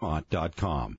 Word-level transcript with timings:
Vermont.com. 0.00 0.98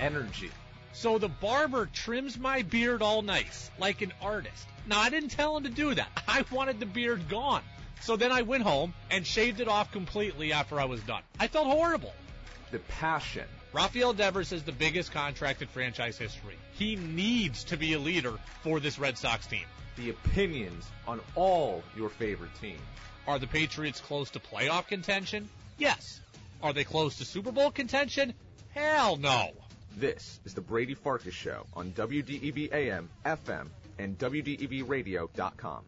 Energy. 0.00 0.50
So 0.92 1.18
the 1.18 1.28
barber 1.28 1.86
trims 1.86 2.38
my 2.38 2.62
beard 2.62 3.02
all 3.02 3.22
nice, 3.22 3.70
like 3.78 4.02
an 4.02 4.12
artist. 4.20 4.68
Now, 4.86 5.00
I 5.00 5.10
didn't 5.10 5.30
tell 5.30 5.56
him 5.56 5.64
to 5.64 5.70
do 5.70 5.94
that. 5.94 6.08
I 6.28 6.44
wanted 6.50 6.80
the 6.80 6.86
beard 6.86 7.28
gone. 7.28 7.62
So 8.00 8.16
then 8.16 8.32
I 8.32 8.42
went 8.42 8.64
home 8.64 8.94
and 9.10 9.26
shaved 9.26 9.60
it 9.60 9.68
off 9.68 9.92
completely 9.92 10.52
after 10.52 10.80
I 10.80 10.84
was 10.84 11.00
done. 11.02 11.22
I 11.38 11.46
felt 11.46 11.66
horrible. 11.66 12.12
The 12.72 12.80
passion. 12.80 13.44
Rafael 13.72 14.12
Devers 14.12 14.52
is 14.52 14.64
the 14.64 14.72
biggest 14.72 15.12
contract 15.12 15.62
in 15.62 15.68
franchise 15.68 16.18
history. 16.18 16.56
He 16.72 16.96
needs 16.96 17.64
to 17.64 17.76
be 17.76 17.94
a 17.94 17.98
leader 17.98 18.34
for 18.62 18.80
this 18.80 18.98
Red 18.98 19.16
Sox 19.16 19.46
team. 19.46 19.64
The 19.96 20.10
opinions 20.10 20.84
on 21.06 21.20
all 21.36 21.82
your 21.96 22.10
favorite 22.10 22.50
teams. 22.60 22.80
Are 23.26 23.38
the 23.38 23.46
Patriots 23.46 24.00
close 24.00 24.30
to 24.30 24.40
playoff 24.40 24.88
contention? 24.88 25.48
Yes. 25.78 26.20
Are 26.62 26.72
they 26.72 26.84
close 26.84 27.18
to 27.18 27.24
Super 27.24 27.52
Bowl 27.52 27.70
contention? 27.70 28.34
Hell 28.70 29.16
no. 29.16 29.50
This 29.96 30.40
is 30.44 30.54
the 30.54 30.60
Brady 30.60 30.94
Farkas 30.94 31.34
Show 31.34 31.66
on 31.74 31.92
WDEV 31.92 32.72
AM, 32.72 33.08
FM, 33.24 33.68
and 33.98 34.18
WDEVradio.com. 34.18 35.84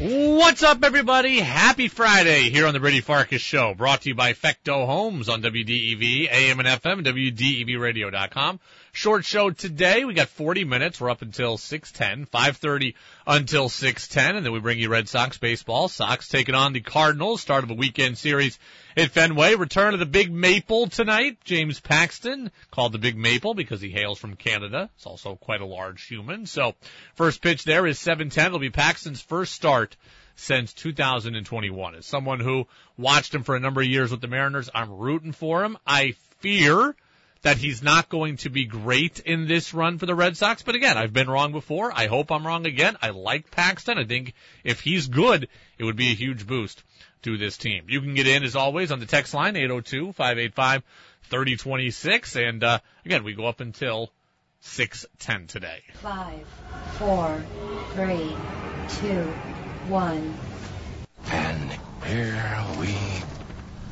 What's 0.00 0.62
up, 0.62 0.84
everybody? 0.84 1.40
Happy 1.40 1.88
Friday 1.88 2.50
here 2.50 2.68
on 2.68 2.72
the 2.72 2.78
Brady 2.78 3.00
Farkas 3.00 3.42
Show, 3.42 3.74
brought 3.74 4.02
to 4.02 4.10
you 4.10 4.14
by 4.14 4.32
Fecto 4.32 4.86
Homes 4.86 5.28
on 5.28 5.42
WDEV, 5.42 6.30
AM 6.30 6.60
and 6.60 6.68
FM, 6.68 7.04
WDEVradio.com. 7.04 8.60
Short 8.98 9.24
show 9.24 9.50
today. 9.50 10.04
We 10.04 10.12
got 10.12 10.28
40 10.28 10.64
minutes. 10.64 11.00
We're 11.00 11.08
up 11.08 11.22
until 11.22 11.56
610, 11.56 12.26
530 12.26 12.96
until 13.28 13.68
610, 13.68 14.34
and 14.34 14.44
then 14.44 14.52
we 14.52 14.58
bring 14.58 14.80
you 14.80 14.88
Red 14.88 15.08
Sox 15.08 15.38
baseball. 15.38 15.86
Sox 15.86 16.26
taking 16.26 16.56
on 16.56 16.72
the 16.72 16.80
Cardinals, 16.80 17.40
start 17.40 17.62
of 17.62 17.70
a 17.70 17.74
weekend 17.74 18.18
series 18.18 18.58
at 18.96 19.12
Fenway. 19.12 19.54
Return 19.54 19.94
of 19.94 20.00
the 20.00 20.04
Big 20.04 20.32
Maple 20.32 20.88
tonight. 20.88 21.38
James 21.44 21.78
Paxton, 21.78 22.50
called 22.72 22.90
the 22.90 22.98
Big 22.98 23.16
Maple 23.16 23.54
because 23.54 23.80
he 23.80 23.88
hails 23.88 24.18
from 24.18 24.34
Canada. 24.34 24.90
It's 24.96 25.06
also 25.06 25.36
quite 25.36 25.60
a 25.60 25.64
large 25.64 26.04
human. 26.04 26.46
So 26.46 26.74
first 27.14 27.40
pitch 27.40 27.62
there 27.62 27.86
is 27.86 28.00
710. 28.00 28.46
It'll 28.46 28.58
be 28.58 28.70
Paxton's 28.70 29.22
first 29.22 29.52
start 29.52 29.96
since 30.34 30.72
2021. 30.72 31.94
As 31.94 32.04
someone 32.04 32.40
who 32.40 32.66
watched 32.96 33.32
him 33.32 33.44
for 33.44 33.54
a 33.54 33.60
number 33.60 33.80
of 33.80 33.86
years 33.86 34.10
with 34.10 34.20
the 34.20 34.26
Mariners, 34.26 34.68
I'm 34.74 34.90
rooting 34.90 35.30
for 35.30 35.62
him. 35.62 35.78
I 35.86 36.16
fear 36.40 36.96
that 37.42 37.56
he's 37.56 37.82
not 37.82 38.08
going 38.08 38.36
to 38.38 38.50
be 38.50 38.64
great 38.64 39.20
in 39.20 39.46
this 39.46 39.72
run 39.72 39.98
for 39.98 40.06
the 40.06 40.14
Red 40.14 40.36
Sox. 40.36 40.62
But 40.62 40.74
again, 40.74 40.98
I've 40.98 41.12
been 41.12 41.30
wrong 41.30 41.52
before. 41.52 41.92
I 41.94 42.06
hope 42.06 42.32
I'm 42.32 42.46
wrong 42.46 42.66
again. 42.66 42.96
I 43.00 43.10
like 43.10 43.50
Paxton. 43.50 43.98
I 43.98 44.04
think 44.04 44.34
if 44.64 44.80
he's 44.80 45.08
good, 45.08 45.48
it 45.78 45.84
would 45.84 45.96
be 45.96 46.10
a 46.10 46.14
huge 46.14 46.46
boost 46.46 46.82
to 47.22 47.36
this 47.36 47.56
team. 47.56 47.84
You 47.88 48.00
can 48.00 48.14
get 48.14 48.26
in 48.26 48.44
as 48.44 48.56
always 48.56 48.90
on 48.90 49.00
the 49.00 49.06
text 49.06 49.34
line 49.34 49.54
802-585-3026 49.54 52.48
and 52.48 52.64
uh, 52.64 52.78
again, 53.04 53.24
we 53.24 53.34
go 53.34 53.46
up 53.46 53.60
until 53.60 54.10
610 54.60 55.46
today. 55.46 55.82
Five, 55.94 56.46
four, 56.98 57.44
three, 57.94 58.34
two, 59.00 59.22
one. 59.88 60.34
And 61.30 61.72
here 62.04 62.64
we 62.78 62.94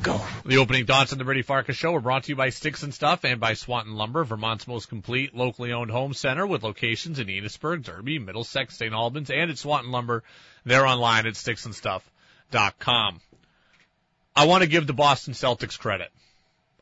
go. 0.07 0.21
The 0.45 0.57
opening 0.57 0.85
thoughts 0.85 1.11
on 1.11 1.17
the 1.17 1.25
Brady 1.25 1.41
Farkas 1.41 1.75
Show 1.75 1.93
are 1.95 2.01
brought 2.01 2.23
to 2.23 2.29
you 2.29 2.35
by 2.35 2.49
Sticks 2.49 2.83
and 2.83 2.93
Stuff 2.93 3.25
and 3.25 3.39
by 3.39 3.53
Swanton 3.53 3.95
Lumber, 3.95 4.23
Vermont's 4.23 4.67
most 4.67 4.87
complete 4.87 5.35
locally 5.35 5.73
owned 5.73 5.91
home 5.91 6.13
center 6.13 6.47
with 6.47 6.63
locations 6.63 7.19
in 7.19 7.27
Enosburg, 7.27 7.83
Derby, 7.83 8.17
Middlesex, 8.17 8.77
St. 8.77 8.93
Albans, 8.93 9.29
and 9.29 9.51
at 9.51 9.57
Swanton 9.57 9.91
Lumber. 9.91 10.23
They're 10.65 10.85
online 10.85 11.27
at 11.27 11.33
sticksandstuff.com. 11.33 13.21
I 14.35 14.45
want 14.45 14.63
to 14.63 14.69
give 14.69 14.87
the 14.87 14.93
Boston 14.93 15.33
Celtics 15.33 15.77
credit. 15.77 16.09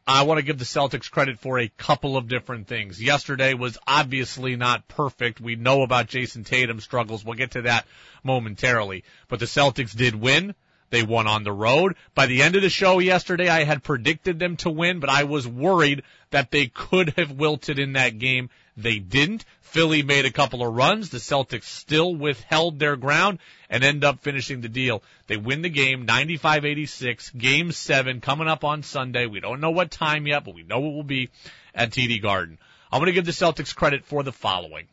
I 0.07 0.23
want 0.23 0.37
to 0.37 0.45
give 0.45 0.59
the 0.59 0.65
Celtics 0.65 1.09
credit 1.09 1.39
for 1.39 1.57
a 1.57 1.67
couple 1.67 2.15
of 2.17 2.27
different 2.27 2.67
things. 2.67 3.01
Yesterday 3.01 3.55
was 3.55 3.79
obviously 3.87 4.55
not 4.55 4.87
perfect. 4.87 5.41
We 5.41 5.55
know 5.55 5.81
about 5.81 6.07
Jayson 6.07 6.43
Tatum's 6.43 6.83
struggles. 6.83 7.25
We'll 7.25 7.33
get 7.33 7.51
to 7.51 7.63
that 7.63 7.87
momentarily. 8.23 9.03
But 9.29 9.39
the 9.39 9.47
Celtics 9.47 9.95
did 9.95 10.13
win. 10.13 10.53
They 10.89 11.03
won 11.03 11.27
on 11.27 11.43
the 11.43 11.51
road. 11.51 11.95
By 12.13 12.27
the 12.27 12.41
end 12.41 12.55
of 12.55 12.61
the 12.61 12.69
show 12.69 12.99
yesterday, 12.99 13.49
I 13.49 13.63
had 13.63 13.83
predicted 13.83 14.39
them 14.39 14.57
to 14.57 14.69
win, 14.69 14.99
but 14.99 15.09
I 15.09 15.23
was 15.23 15.47
worried 15.47 16.03
that 16.31 16.51
they 16.51 16.67
could 16.67 17.09
have 17.17 17.31
wilted 17.31 17.79
in 17.79 17.93
that 17.93 18.19
game. 18.19 18.49
They 18.77 18.99
didn't. 18.99 19.45
Philly 19.61 20.03
made 20.03 20.25
a 20.25 20.31
couple 20.31 20.65
of 20.65 20.73
runs. 20.73 21.09
The 21.09 21.17
Celtics 21.17 21.63
still 21.63 22.15
withheld 22.15 22.79
their 22.79 22.95
ground 22.95 23.39
and 23.69 23.83
end 23.83 24.03
up 24.03 24.21
finishing 24.21 24.61
the 24.61 24.69
deal. 24.69 25.03
They 25.27 25.37
win 25.37 25.61
the 25.61 25.69
game 25.69 26.05
95-86, 26.05 27.37
game 27.37 27.71
seven 27.71 28.21
coming 28.21 28.47
up 28.47 28.63
on 28.63 28.83
Sunday. 28.83 29.25
We 29.25 29.39
don't 29.39 29.59
know 29.59 29.71
what 29.71 29.91
time 29.91 30.27
yet, 30.27 30.45
but 30.45 30.55
we 30.55 30.63
know 30.63 30.77
it 30.77 30.93
will 30.93 31.03
be 31.03 31.29
at 31.73 31.91
TD 31.91 32.21
Garden. 32.21 32.57
I'm 32.91 32.99
going 32.99 33.07
to 33.07 33.11
give 33.11 33.25
the 33.25 33.31
Celtics 33.31 33.75
credit 33.75 34.05
for 34.05 34.23
the 34.23 34.31
following. 34.31 34.87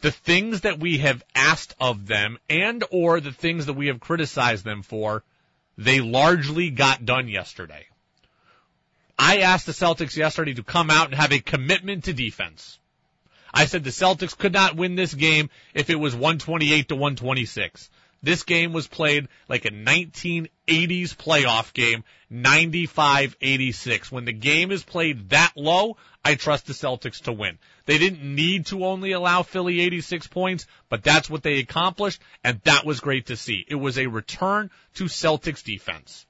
The 0.00 0.10
things 0.10 0.62
that 0.62 0.78
we 0.78 0.98
have 0.98 1.22
asked 1.34 1.74
of 1.80 2.06
them 2.06 2.38
and 2.48 2.84
or 2.90 3.20
the 3.20 3.32
things 3.32 3.66
that 3.66 3.74
we 3.74 3.86
have 3.88 4.00
criticized 4.00 4.64
them 4.64 4.82
for, 4.82 5.24
they 5.78 6.00
largely 6.00 6.70
got 6.70 7.04
done 7.04 7.28
yesterday. 7.28 7.86
I 9.18 9.38
asked 9.38 9.66
the 9.66 9.72
Celtics 9.72 10.16
yesterday 10.16 10.54
to 10.54 10.62
come 10.62 10.90
out 10.90 11.06
and 11.06 11.14
have 11.14 11.32
a 11.32 11.40
commitment 11.40 12.04
to 12.04 12.12
defense. 12.12 12.78
I 13.52 13.64
said 13.64 13.84
the 13.84 13.90
Celtics 13.90 14.36
could 14.36 14.52
not 14.52 14.76
win 14.76 14.96
this 14.96 15.14
game 15.14 15.48
if 15.72 15.88
it 15.88 15.98
was 15.98 16.14
128 16.14 16.88
to 16.88 16.94
126. 16.94 17.90
This 18.26 18.42
game 18.42 18.72
was 18.72 18.88
played 18.88 19.28
like 19.48 19.66
a 19.66 19.70
1980s 19.70 20.50
playoff 21.14 21.72
game, 21.72 22.02
95-86. 22.32 24.10
When 24.10 24.24
the 24.24 24.32
game 24.32 24.72
is 24.72 24.82
played 24.82 25.28
that 25.28 25.52
low, 25.54 25.96
I 26.24 26.34
trust 26.34 26.66
the 26.66 26.72
Celtics 26.72 27.22
to 27.22 27.32
win. 27.32 27.56
They 27.84 27.98
didn't 27.98 28.24
need 28.24 28.66
to 28.66 28.84
only 28.84 29.12
allow 29.12 29.44
Philly 29.44 29.78
86 29.78 30.26
points, 30.26 30.66
but 30.88 31.04
that's 31.04 31.30
what 31.30 31.44
they 31.44 31.60
accomplished, 31.60 32.20
and 32.42 32.60
that 32.64 32.84
was 32.84 32.98
great 32.98 33.26
to 33.26 33.36
see. 33.36 33.64
It 33.68 33.76
was 33.76 33.96
a 33.96 34.08
return 34.08 34.72
to 34.94 35.04
Celtics 35.04 35.62
defense. 35.62 36.26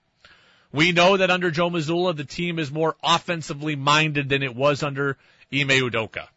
We 0.72 0.92
know 0.92 1.16
that 1.16 1.30
under 1.30 1.50
Joe 1.50 1.70
Mazzulla, 1.70 2.14
the 2.14 2.24
team 2.24 2.58
is 2.58 2.70
more 2.70 2.96
offensively 3.02 3.74
minded 3.74 4.28
than 4.28 4.42
it 4.42 4.54
was 4.54 4.82
under 4.82 5.16
Ime 5.50 5.70
Udoka. 5.70 6.28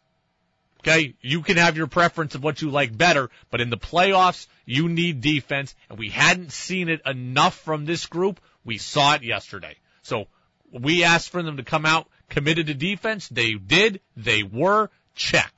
Okay, 0.80 1.14
you 1.20 1.42
can 1.42 1.58
have 1.58 1.76
your 1.76 1.88
preference 1.88 2.34
of 2.34 2.42
what 2.42 2.62
you 2.62 2.70
like 2.70 2.96
better, 2.96 3.28
but 3.50 3.60
in 3.60 3.68
the 3.68 3.76
playoffs, 3.76 4.46
you 4.64 4.88
need 4.88 5.20
defense, 5.20 5.74
and 5.90 5.98
we 5.98 6.08
hadn't 6.08 6.52
seen 6.52 6.88
it 6.88 7.02
enough 7.04 7.54
from 7.54 7.84
this 7.84 8.06
group. 8.06 8.40
We 8.64 8.78
saw 8.78 9.14
it 9.14 9.22
yesterday. 9.22 9.76
So 10.02 10.26
we 10.72 11.04
asked 11.04 11.28
for 11.28 11.42
them 11.42 11.58
to 11.58 11.64
come 11.64 11.84
out 11.84 12.08
committed 12.30 12.68
to 12.68 12.74
defense. 12.74 13.28
They 13.28 13.54
did. 13.54 14.00
They 14.16 14.42
were. 14.42 14.90
Check. 15.14 15.52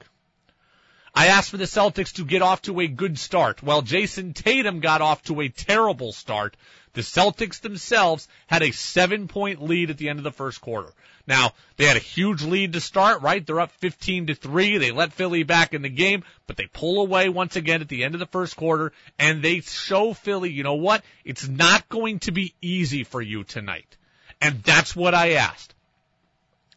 I 1.14 1.26
asked 1.26 1.50
for 1.50 1.58
the 1.58 1.64
Celtics 1.64 2.14
to 2.14 2.24
get 2.24 2.42
off 2.42 2.62
to 2.62 2.80
a 2.80 2.88
good 2.88 3.18
start. 3.18 3.62
While 3.62 3.82
Jayson 3.82 4.32
Tatum 4.32 4.80
got 4.80 5.02
off 5.02 5.22
to 5.24 5.42
a 5.42 5.48
terrible 5.48 6.12
start, 6.12 6.56
the 6.94 7.02
Celtics 7.02 7.60
themselves 7.60 8.28
had 8.46 8.62
a 8.62 8.72
seven 8.72 9.28
point 9.28 9.62
lead 9.62 9.90
at 9.90 9.98
the 9.98 10.08
end 10.08 10.18
of 10.18 10.24
the 10.24 10.32
first 10.32 10.60
quarter. 10.60 10.90
Now, 11.26 11.52
they 11.76 11.84
had 11.84 11.96
a 11.96 12.00
huge 12.00 12.42
lead 12.42 12.72
to 12.72 12.80
start, 12.80 13.22
right? 13.22 13.44
They're 13.44 13.60
up 13.60 13.70
15 13.72 14.26
to 14.26 14.34
3. 14.34 14.78
They 14.78 14.90
let 14.90 15.12
Philly 15.12 15.44
back 15.44 15.72
in 15.72 15.82
the 15.82 15.88
game, 15.88 16.24
but 16.46 16.56
they 16.56 16.66
pull 16.66 17.00
away 17.00 17.28
once 17.28 17.56
again 17.56 17.80
at 17.80 17.88
the 17.88 18.04
end 18.04 18.14
of 18.14 18.20
the 18.20 18.26
first 18.26 18.56
quarter 18.56 18.92
and 19.18 19.42
they 19.42 19.60
show 19.60 20.14
Philly, 20.14 20.50
you 20.50 20.62
know 20.64 20.74
what? 20.74 21.04
It's 21.24 21.46
not 21.46 21.88
going 21.88 22.18
to 22.20 22.32
be 22.32 22.54
easy 22.60 23.04
for 23.04 23.20
you 23.20 23.44
tonight. 23.44 23.96
And 24.40 24.62
that's 24.62 24.96
what 24.96 25.14
I 25.14 25.34
asked. 25.34 25.74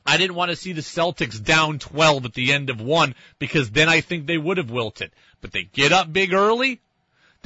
I 0.06 0.18
didn't 0.18 0.36
want 0.36 0.52
to 0.52 0.56
see 0.56 0.74
the 0.74 0.82
Celtics 0.82 1.44
down 1.44 1.80
12 1.80 2.26
at 2.26 2.34
the 2.36 2.54
end 2.54 2.70
of 2.70 2.80
one 2.80 3.16
because 3.40 3.72
then 3.72 3.90
I 3.90 4.02
think 4.02 4.28
they 4.28 4.38
would 4.38 4.58
have 4.58 4.70
wilted. 4.70 5.12
But 5.42 5.52
they 5.52 5.64
get 5.64 5.92
up 5.92 6.14
big 6.14 6.34
early. 6.34 6.80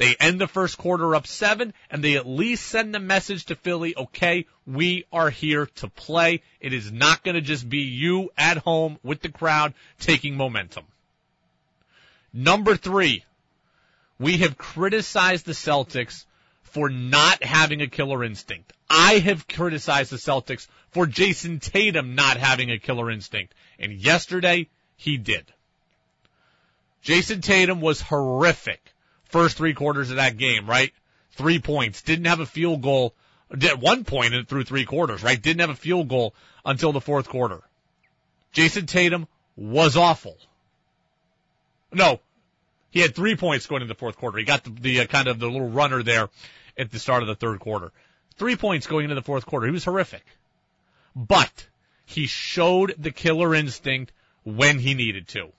They 0.00 0.16
end 0.18 0.40
the 0.40 0.48
first 0.48 0.78
quarter 0.78 1.14
up 1.14 1.26
seven 1.26 1.74
and 1.90 2.02
they 2.02 2.16
at 2.16 2.26
least 2.26 2.66
send 2.68 2.94
the 2.94 2.98
message 2.98 3.44
to 3.44 3.54
Philly, 3.54 3.94
okay, 3.94 4.46
we 4.66 5.04
are 5.12 5.28
here 5.28 5.66
to 5.66 5.88
play. 5.88 6.40
It 6.58 6.72
is 6.72 6.90
not 6.90 7.22
going 7.22 7.34
to 7.34 7.42
just 7.42 7.68
be 7.68 7.80
you 7.80 8.30
at 8.34 8.56
home 8.56 8.98
with 9.02 9.20
the 9.20 9.28
crowd 9.28 9.74
taking 9.98 10.38
momentum. 10.38 10.86
Number 12.32 12.76
three, 12.76 13.26
we 14.18 14.38
have 14.38 14.56
criticized 14.56 15.44
the 15.44 15.52
Celtics 15.52 16.24
for 16.62 16.88
not 16.88 17.44
having 17.44 17.82
a 17.82 17.86
killer 17.86 18.24
instinct. 18.24 18.72
I 18.88 19.18
have 19.18 19.46
criticized 19.46 20.12
the 20.12 20.16
Celtics 20.16 20.66
for 20.92 21.04
Jayson 21.04 21.60
Tatum 21.60 22.14
not 22.14 22.38
having 22.38 22.70
a 22.70 22.78
killer 22.78 23.10
instinct. 23.10 23.52
And 23.78 23.92
yesterday, 23.92 24.68
he 24.96 25.18
did. 25.18 25.44
Jayson 27.02 27.42
Tatum 27.42 27.82
was 27.82 28.00
horrific 28.00 28.80
first 29.30 29.56
three 29.56 29.74
quarters 29.74 30.10
of 30.10 30.16
that 30.16 30.36
game, 30.36 30.68
right? 30.68 30.92
Three 31.32 31.58
points. 31.58 32.02
Didn't 32.02 32.26
have 32.26 32.40
a 32.40 32.46
field 32.46 32.82
goal 32.82 33.14
at 33.50 33.78
one 33.78 34.04
point 34.04 34.48
through 34.48 34.64
three 34.64 34.84
quarters, 34.84 35.22
right? 35.22 35.40
Didn't 35.40 35.60
have 35.60 35.70
a 35.70 35.74
field 35.74 36.08
goal 36.08 36.34
until 36.64 36.92
the 36.92 37.00
fourth 37.00 37.28
quarter. 37.28 37.60
Jayson 38.52 38.86
Tatum 38.86 39.26
was 39.56 39.96
awful. 39.96 40.36
No, 41.92 42.20
he 42.90 43.00
had 43.00 43.14
three 43.14 43.36
points 43.36 43.66
going 43.66 43.82
into 43.82 43.92
the 43.92 43.98
fourth 43.98 44.16
quarter. 44.16 44.38
He 44.38 44.44
got 44.44 44.64
the, 44.64 44.70
the 44.70 45.00
uh, 45.00 45.06
kind 45.06 45.28
of 45.28 45.38
the 45.38 45.50
little 45.50 45.68
runner 45.68 46.02
there 46.02 46.28
at 46.76 46.90
the 46.90 46.98
start 46.98 47.22
of 47.22 47.28
the 47.28 47.34
third 47.34 47.60
quarter. 47.60 47.92
Three 48.36 48.56
points 48.56 48.86
going 48.86 49.04
into 49.04 49.14
the 49.14 49.22
fourth 49.22 49.46
quarter. 49.46 49.66
He 49.66 49.72
was 49.72 49.84
horrific, 49.84 50.24
but 51.14 51.68
he 52.06 52.26
showed 52.26 52.94
the 52.98 53.10
killer 53.10 53.54
instinct 53.54 54.12
when 54.44 54.78
he 54.78 54.94
needed 54.94 55.28
to, 55.28 55.52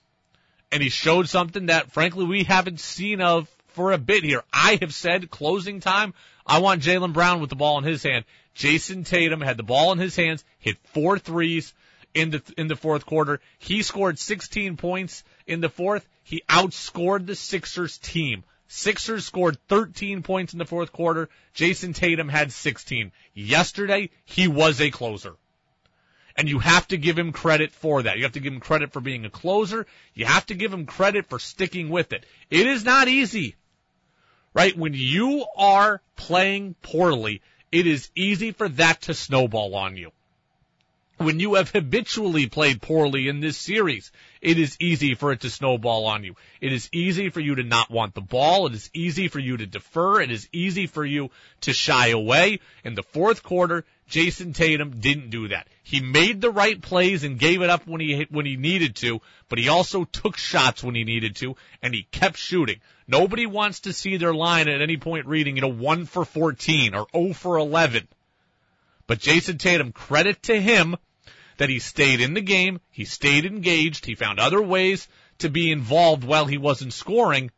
and 0.71 0.81
he 0.81 0.89
showed 0.89 1.29
something 1.29 1.67
that 1.67 1.91
frankly 1.91 2.25
we 2.25 2.44
haven't 2.44 2.79
seen 2.79 3.21
of 3.21 3.50
for 3.73 3.91
a 3.91 3.97
bit 3.97 4.23
here. 4.23 4.44
I 4.51 4.77
have 4.81 4.94
said 4.94 5.29
closing 5.29 5.79
time. 5.79 6.13
I 6.45 6.59
want 6.59 6.83
Jaylen 6.83 7.13
Brown 7.13 7.41
with 7.41 7.50
the 7.50 7.56
ball 7.56 7.77
in 7.77 7.83
his 7.83 8.03
hand. 8.03 8.25
Jayson 8.56 9.06
Tatum 9.06 9.41
had 9.41 9.57
the 9.57 9.63
ball 9.63 9.91
in 9.91 9.97
his 9.97 10.15
hands, 10.15 10.44
hit 10.59 10.77
four 10.94 11.18
threes 11.18 11.73
in 12.13 12.31
the 12.31 12.41
in 12.57 12.68
the 12.68 12.75
fourth 12.75 13.06
quarter. 13.06 13.39
He 13.59 13.81
scored 13.81 14.19
16 14.19 14.77
points 14.77 15.23
in 15.47 15.62
the 15.62 15.69
fourth. 15.69 16.07
He 16.23 16.44
outscored 16.50 17.25
the 17.25 17.35
Sixers 17.35 17.97
team. 17.97 18.44
Sixers 18.68 19.25
scored 19.25 19.57
13 19.68 20.24
points 20.24 20.53
in 20.53 20.59
the 20.59 20.65
fourth 20.65 20.91
quarter. 20.91 21.29
Jayson 21.53 21.94
Tatum 21.94 22.29
had 22.29 22.53
16. 22.53 23.12
Yesterday, 23.33 24.09
he 24.24 24.47
was 24.47 24.79
a 24.79 24.91
closer. 24.91 25.35
And 26.38 26.47
you 26.47 26.59
have 26.59 26.88
to 26.88 26.97
give 26.97 27.19
him 27.19 27.33
credit 27.33 27.74
for 27.74 28.03
that. 28.03 28.17
You 28.17 28.24
have 28.24 28.31
to 28.33 28.39
give 28.39 28.53
him 28.53 28.62
credit 28.62 28.94
for 28.94 29.01
being 29.01 29.25
a 29.25 29.29
closer. 29.29 29.85
You 30.13 30.25
have 30.25 30.45
to 30.45 30.53
give 30.53 30.74
him 30.74 30.85
credit 30.85 31.27
for 31.27 31.38
sticking 31.38 31.89
with 31.89 32.13
it. 32.13 32.25
It 32.50 32.65
is 32.65 32.85
not 32.85 33.09
easy. 33.09 33.56
Right? 34.53 34.77
When 34.77 34.94
you 34.94 35.45
are 35.56 36.01
playing 36.15 36.75
poorly, 36.81 37.42
it 37.71 37.88
is 37.88 38.09
easy 38.15 38.51
for 38.51 38.68
that 38.69 39.01
to 39.03 39.13
snowball 39.13 39.75
on 39.75 39.98
you 39.98 40.12
when 41.21 41.39
you 41.39 41.56
have 41.56 41.69
habitually 41.69 42.48
played 42.48 42.81
poorly 42.81 43.27
in 43.27 43.39
this 43.39 43.57
series, 43.57 44.12
it 44.42 44.57
is 44.57 44.75
easy 44.80 45.13
for 45.13 45.31
it 45.31 45.42
to 45.42 45.50
snowball 45.50 46.07
on 46.07 46.24
you. 46.24 46.36
It 46.59 46.74
is 46.74 46.89
easy 46.92 47.30
for 47.30 47.39
you 47.39 47.56
to 47.56 47.63
not 47.63 47.92
want 47.92 48.15
the 48.15 48.21
ball. 48.21 48.68
It 48.68 48.74
is 48.74 48.89
easy 48.94 49.27
for 49.27 49.39
you 49.39 49.57
to 49.57 49.65
defer. 49.65 50.21
It 50.21 50.31
is 50.31 50.50
easy 50.51 50.88
for 50.88 51.06
you 51.06 51.30
to 51.62 51.74
shy 51.74 52.07
away. 52.07 52.59
In 52.83 52.95
the 52.95 53.03
fourth 53.03 53.44
quarter, 53.44 53.86
Jayson 54.12 54.54
Tatum 54.54 55.00
didn't 55.00 55.30
do 55.30 55.48
that. 55.48 55.68
He 55.84 56.02
made 56.02 56.42
the 56.42 56.52
right 56.52 56.80
plays 56.80 57.24
and 57.24 57.40
gave 57.40 57.62
it 57.62 57.69
up 57.69 57.88
when 57.88 58.02
he 58.02 58.28
when 58.30 58.46
he 58.46 58.58
needed 58.58 58.98
to, 58.98 59.22
but 59.48 59.58
he 59.58 59.69
also 59.69 60.04
took 60.04 60.36
shots 60.36 60.84
when 60.84 60.96
he 60.96 61.06
needed 61.06 61.38
to, 61.38 61.56
and 61.81 61.94
he 61.94 62.04
kept 62.04 62.38
shooting. 62.38 62.81
Nobody 63.08 63.46
wants 63.46 63.81
to 63.81 63.94
see 63.94 64.18
their 64.18 64.34
line 64.34 64.68
at 64.68 64.81
any 64.81 64.98
point 64.98 65.28
reading, 65.28 65.56
you 65.56 65.62
know, 65.62 65.69
1 65.69 66.06
for 66.06 66.25
14 66.25 66.94
or 66.94 67.08
0 67.16 67.34
for 67.34 67.58
11. 67.58 68.08
But 69.08 69.19
Jayson 69.19 69.58
Tatum, 69.58 69.94
credit 69.94 70.44
to 70.44 70.62
him, 70.62 70.98
that 71.58 71.69
he 71.69 71.80
stayed 71.80 72.19
in 72.19 72.34
the 72.34 72.42
game, 72.42 72.81
he 72.90 73.06
stayed 73.06 73.46
engaged, 73.46 74.06
he 74.06 74.16
found 74.16 74.40
other 74.40 74.62
ways 74.62 75.08
to 75.40 75.50
be 75.50 75.72
involved 75.72 76.25
while 76.25 76.46
he 76.46 76.58
wasn't 76.58 76.92
scoring, 76.94 77.50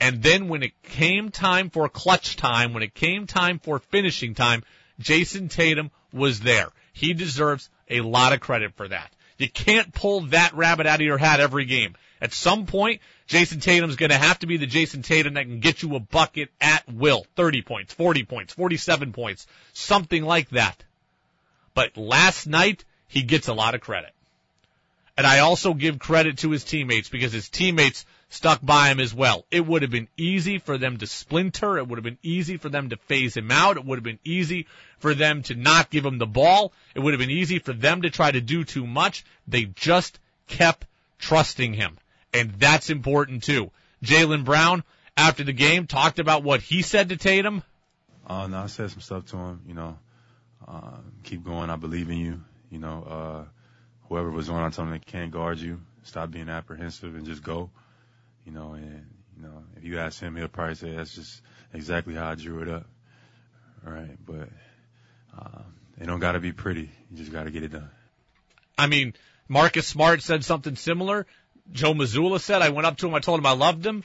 and 0.00 0.22
then 0.22 0.48
when 0.48 0.62
it 0.62 0.82
came 0.82 1.30
time 1.30 1.68
for 1.68 1.88
clutch 1.88 2.36
time, 2.36 2.72
when 2.72 2.82
it 2.82 2.94
came 2.94 3.26
time 3.26 3.58
for 3.58 3.78
finishing 3.78 4.34
time, 4.34 4.62
Jayson 5.00 5.48
Tatum 5.48 5.90
was 6.12 6.40
there. 6.40 6.68
He 6.92 7.14
deserves 7.14 7.68
a 7.88 8.00
lot 8.00 8.32
of 8.32 8.40
credit 8.40 8.74
for 8.74 8.88
that. 8.88 9.12
You 9.38 9.48
can't 9.48 9.92
pull 9.94 10.22
that 10.22 10.54
rabbit 10.54 10.86
out 10.86 11.00
of 11.00 11.06
your 11.06 11.18
hat 11.18 11.40
every 11.40 11.64
game. 11.64 11.94
At 12.20 12.32
some 12.32 12.66
point, 12.66 13.00
Jayson 13.28 13.60
Tatum's 13.60 13.96
going 13.96 14.10
to 14.10 14.18
have 14.18 14.40
to 14.40 14.46
be 14.46 14.56
the 14.56 14.66
Jayson 14.66 15.02
Tatum 15.02 15.34
that 15.34 15.44
can 15.44 15.60
get 15.60 15.82
you 15.82 15.94
a 15.94 16.00
bucket 16.00 16.48
at 16.60 16.82
will. 16.92 17.24
30 17.36 17.62
points, 17.62 17.94
40 17.94 18.24
points, 18.24 18.52
47 18.54 19.12
points, 19.12 19.46
something 19.72 20.24
like 20.24 20.48
that. 20.50 20.82
But 21.74 21.96
last 21.96 22.46
night, 22.48 22.84
he 23.06 23.22
gets 23.22 23.46
a 23.46 23.54
lot 23.54 23.76
of 23.76 23.80
credit. 23.80 24.12
And 25.16 25.26
I 25.26 25.40
also 25.40 25.74
give 25.74 25.98
credit 25.98 26.38
to 26.38 26.50
his 26.50 26.64
teammates 26.64 27.08
because 27.08 27.32
his 27.32 27.48
teammates 27.48 28.04
stuck 28.28 28.60
by 28.64 28.90
him 28.90 29.00
as 29.00 29.14
well. 29.14 29.44
It 29.50 29.66
would 29.66 29.82
have 29.82 29.90
been 29.90 30.08
easy 30.16 30.58
for 30.58 30.78
them 30.78 30.98
to 30.98 31.06
splinter. 31.06 31.78
It 31.78 31.88
would 31.88 31.98
have 31.98 32.04
been 32.04 32.18
easy 32.22 32.56
for 32.56 32.68
them 32.68 32.90
to 32.90 32.96
phase 32.96 33.36
him 33.36 33.50
out. 33.50 33.76
It 33.76 33.84
would 33.84 33.96
have 33.96 34.04
been 34.04 34.18
easy 34.24 34.66
for 34.98 35.14
them 35.14 35.42
to 35.44 35.54
not 35.54 35.90
give 35.90 36.04
him 36.04 36.18
the 36.18 36.26
ball. 36.26 36.72
It 36.94 37.00
would 37.00 37.14
have 37.14 37.20
been 37.20 37.30
easy 37.30 37.58
for 37.58 37.72
them 37.72 38.02
to 38.02 38.10
try 38.10 38.30
to 38.30 38.40
do 38.40 38.64
too 38.64 38.86
much. 38.86 39.24
They 39.46 39.64
just 39.64 40.18
kept 40.46 40.86
trusting 41.18 41.74
him. 41.74 41.96
And 42.32 42.52
that's 42.52 42.90
important 42.90 43.44
too. 43.44 43.70
Jaylen 44.04 44.44
Brown, 44.44 44.84
after 45.16 45.44
the 45.44 45.52
game, 45.52 45.86
talked 45.86 46.18
about 46.18 46.44
what 46.44 46.60
he 46.60 46.82
said 46.82 47.08
to 47.08 47.16
Tatum. 47.16 47.62
Uh, 48.26 48.46
no, 48.46 48.58
I 48.58 48.66
said 48.66 48.90
some 48.90 49.00
stuff 49.00 49.26
to 49.26 49.36
him, 49.36 49.62
you 49.66 49.74
know, 49.74 49.98
uh, 50.66 50.98
keep 51.24 51.44
going. 51.44 51.70
I 51.70 51.76
believe 51.76 52.10
in 52.10 52.18
you. 52.18 52.40
You 52.70 52.78
know, 52.78 53.04
uh, 53.08 53.44
whoever 54.08 54.30
was 54.30 54.50
on, 54.50 54.62
I 54.62 54.68
told 54.68 54.88
them 54.88 54.90
they 54.90 54.98
can't 54.98 55.32
guard 55.32 55.58
you. 55.58 55.80
Stop 56.02 56.30
being 56.30 56.50
apprehensive 56.50 57.14
and 57.14 57.24
just 57.24 57.42
go. 57.42 57.70
You 58.48 58.54
know, 58.54 58.72
and 58.72 59.06
you 59.36 59.42
know, 59.42 59.62
if 59.76 59.84
you 59.84 59.98
ask 59.98 60.20
him, 60.22 60.34
he'll 60.34 60.48
probably 60.48 60.74
say 60.74 60.96
that's 60.96 61.14
just 61.14 61.42
exactly 61.74 62.14
how 62.14 62.30
I 62.30 62.34
drew 62.34 62.62
it 62.62 62.68
up. 62.68 62.86
Right, 63.84 64.16
but 64.24 64.48
uh, 65.38 65.62
it 66.00 66.06
don't 66.06 66.18
got 66.18 66.32
to 66.32 66.40
be 66.40 66.52
pretty. 66.52 66.90
You 67.10 67.16
just 67.18 67.30
got 67.30 67.44
to 67.44 67.50
get 67.50 67.62
it 67.62 67.72
done. 67.72 67.90
I 68.78 68.86
mean, 68.86 69.12
Marcus 69.48 69.86
Smart 69.86 70.22
said 70.22 70.44
something 70.44 70.76
similar. 70.76 71.26
Joe 71.72 71.92
Mazzulla 71.92 72.40
said, 72.40 72.62
I 72.62 72.70
went 72.70 72.86
up 72.86 72.96
to 72.98 73.06
him, 73.08 73.14
I 73.14 73.20
told 73.20 73.38
him 73.38 73.44
I 73.44 73.52
loved 73.52 73.84
him. 73.84 74.02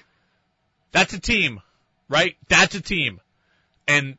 That's 0.92 1.13
a 1.13 1.19
team, 1.22 1.62
right? 2.10 2.36
That's 2.50 2.75
a 2.75 2.81
team. 2.81 3.22
And 3.88 4.18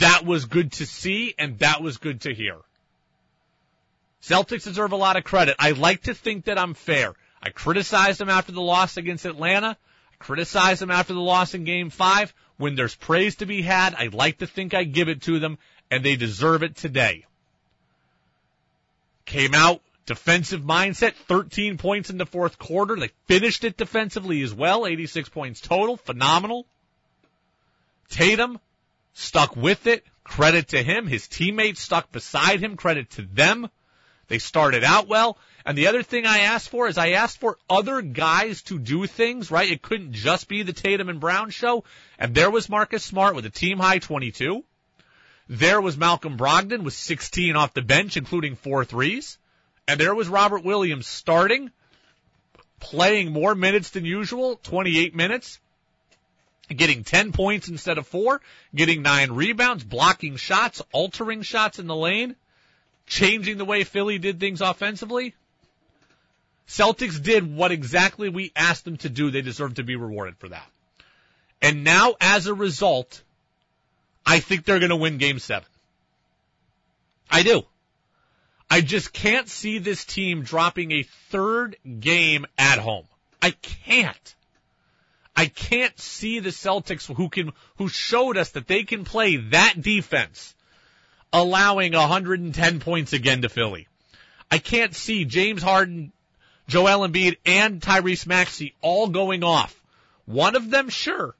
that 0.00 0.24
was 0.26 0.46
good 0.46 0.72
to 0.72 0.86
see 0.86 1.34
and 1.38 1.60
that 1.60 1.82
was 1.82 1.98
good 1.98 2.22
to 2.22 2.34
hear. 2.34 2.56
Celtics 4.22 4.64
deserve 4.64 4.90
a 4.90 4.96
lot 4.96 5.16
of 5.16 5.22
credit. 5.22 5.54
I 5.60 5.70
like 5.70 6.02
to 6.04 6.14
think 6.14 6.46
that 6.46 6.58
I'm 6.58 6.74
fair. 6.74 7.14
I 7.46 7.50
criticized 7.50 8.18
them 8.18 8.28
after 8.28 8.50
the 8.50 8.60
loss 8.60 8.96
against 8.96 9.24
Atlanta. 9.24 9.76
I 9.78 10.16
criticized 10.18 10.82
them 10.82 10.90
after 10.90 11.14
the 11.14 11.20
loss 11.20 11.54
in 11.54 11.62
game 11.62 11.90
five. 11.90 12.34
When 12.56 12.74
there's 12.74 12.96
praise 12.96 13.36
to 13.36 13.46
be 13.46 13.62
had, 13.62 13.94
I 13.94 14.08
like 14.08 14.38
to 14.38 14.48
think 14.48 14.74
I 14.74 14.82
give 14.82 15.08
it 15.08 15.22
to 15.22 15.38
them, 15.38 15.56
and 15.88 16.02
they 16.02 16.16
deserve 16.16 16.64
it 16.64 16.74
today. 16.74 17.24
Came 19.26 19.54
out 19.54 19.80
defensive 20.06 20.62
mindset, 20.62 21.14
13 21.14 21.78
points 21.78 22.10
in 22.10 22.18
the 22.18 22.26
fourth 22.26 22.58
quarter. 22.58 22.96
They 22.96 23.12
finished 23.28 23.62
it 23.62 23.76
defensively 23.76 24.42
as 24.42 24.52
well, 24.52 24.84
86 24.84 25.28
points 25.28 25.60
total, 25.60 25.96
phenomenal. 25.96 26.66
Tatum 28.08 28.58
stuck 29.12 29.54
with 29.54 29.86
it, 29.86 30.04
credit 30.24 30.70
to 30.70 30.82
him. 30.82 31.06
His 31.06 31.28
teammates 31.28 31.80
stuck 31.80 32.10
beside 32.10 32.58
him, 32.58 32.76
credit 32.76 33.10
to 33.10 33.22
them. 33.22 33.70
They 34.26 34.40
started 34.40 34.82
out 34.82 35.06
well. 35.06 35.38
And 35.66 35.76
the 35.76 35.88
other 35.88 36.04
thing 36.04 36.26
I 36.26 36.38
asked 36.38 36.68
for 36.68 36.86
is 36.86 36.96
I 36.96 37.10
asked 37.10 37.40
for 37.40 37.58
other 37.68 38.00
guys 38.00 38.62
to 38.62 38.78
do 38.78 39.04
things, 39.08 39.50
right? 39.50 39.68
It 39.68 39.82
couldn't 39.82 40.12
just 40.12 40.46
be 40.46 40.62
the 40.62 40.72
Tatum 40.72 41.08
and 41.08 41.18
Brown 41.18 41.50
show. 41.50 41.82
And 42.20 42.36
there 42.36 42.52
was 42.52 42.68
Marcus 42.68 43.04
Smart 43.04 43.34
with 43.34 43.46
a 43.46 43.50
team 43.50 43.78
high 43.78 43.98
22. 43.98 44.62
There 45.48 45.80
was 45.80 45.96
Malcolm 45.96 46.38
Brogdon 46.38 46.84
with 46.84 46.94
16 46.94 47.56
off 47.56 47.74
the 47.74 47.82
bench, 47.82 48.16
including 48.16 48.54
four 48.54 48.84
threes. 48.84 49.38
And 49.88 49.98
there 49.98 50.14
was 50.14 50.28
Robert 50.28 50.62
Williams 50.62 51.08
starting, 51.08 51.72
playing 52.78 53.32
more 53.32 53.56
minutes 53.56 53.90
than 53.90 54.04
usual, 54.04 54.60
28 54.62 55.16
minutes, 55.16 55.58
getting 56.68 57.02
10 57.02 57.32
points 57.32 57.68
instead 57.68 57.98
of 57.98 58.06
four, 58.06 58.40
getting 58.72 59.02
nine 59.02 59.32
rebounds, 59.32 59.82
blocking 59.82 60.36
shots, 60.36 60.80
altering 60.92 61.42
shots 61.42 61.80
in 61.80 61.88
the 61.88 61.96
lane 61.96 62.36
changing 63.06 63.56
the 63.56 63.64
way 63.64 63.84
Philly 63.84 64.18
did 64.18 64.40
things 64.40 64.60
offensively. 64.60 65.34
Celtics 66.68 67.22
did 67.22 67.54
what 67.54 67.72
exactly 67.72 68.28
we 68.28 68.52
asked 68.56 68.84
them 68.84 68.96
to 68.98 69.08
do. 69.08 69.30
They 69.30 69.42
deserve 69.42 69.74
to 69.74 69.84
be 69.84 69.96
rewarded 69.96 70.36
for 70.38 70.48
that. 70.48 70.66
And 71.62 71.84
now, 71.84 72.14
as 72.20 72.46
a 72.46 72.54
result, 72.54 73.22
I 74.24 74.40
think 74.40 74.64
they're 74.64 74.80
going 74.80 74.90
to 74.90 74.96
win 74.96 75.18
game 75.18 75.38
seven. 75.38 75.68
I 77.30 77.42
do. 77.42 77.62
I 78.68 78.80
just 78.80 79.12
can't 79.12 79.48
see 79.48 79.78
this 79.78 80.04
team 80.04 80.42
dropping 80.42 80.90
a 80.90 81.04
third 81.30 81.76
game 82.00 82.46
at 82.58 82.78
home. 82.78 83.06
I 83.40 83.52
can't. 83.52 84.34
I 85.36 85.46
can't 85.46 85.98
see 86.00 86.40
the 86.40 86.50
Celtics 86.50 87.12
who 87.12 87.28
can, 87.28 87.52
who 87.76 87.88
showed 87.88 88.36
us 88.36 88.50
that 88.52 88.66
they 88.66 88.84
can 88.84 89.04
play 89.04 89.36
that 89.36 89.80
defense 89.80 90.54
allowing 91.32 91.92
110 91.92 92.80
points 92.80 93.12
again 93.12 93.42
to 93.42 93.48
Philly. 93.48 93.86
I 94.50 94.58
can't 94.58 94.94
see 94.94 95.24
James 95.24 95.62
Harden, 95.62 96.12
Joel 96.68 97.08
Embiid, 97.08 97.36
and 97.46 97.80
Tyrese 97.80 98.26
Maxey 98.26 98.74
all 98.80 99.08
going 99.08 99.44
off. 99.44 99.80
One 100.24 100.56
of 100.56 100.70
them, 100.70 100.88
sure. 100.88 101.34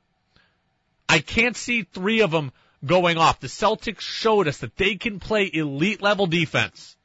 I 1.08 1.18
can't 1.18 1.56
see 1.56 1.82
three 1.82 2.20
of 2.20 2.30
them 2.30 2.52
going 2.84 3.18
off. 3.18 3.40
The 3.40 3.48
Celtics 3.48 4.00
showed 4.00 4.48
us 4.48 4.58
that 4.58 4.76
they 4.76 4.96
can 4.96 5.18
play 5.18 5.50
elite 5.52 6.02
level 6.02 6.26
defense. 6.26 6.96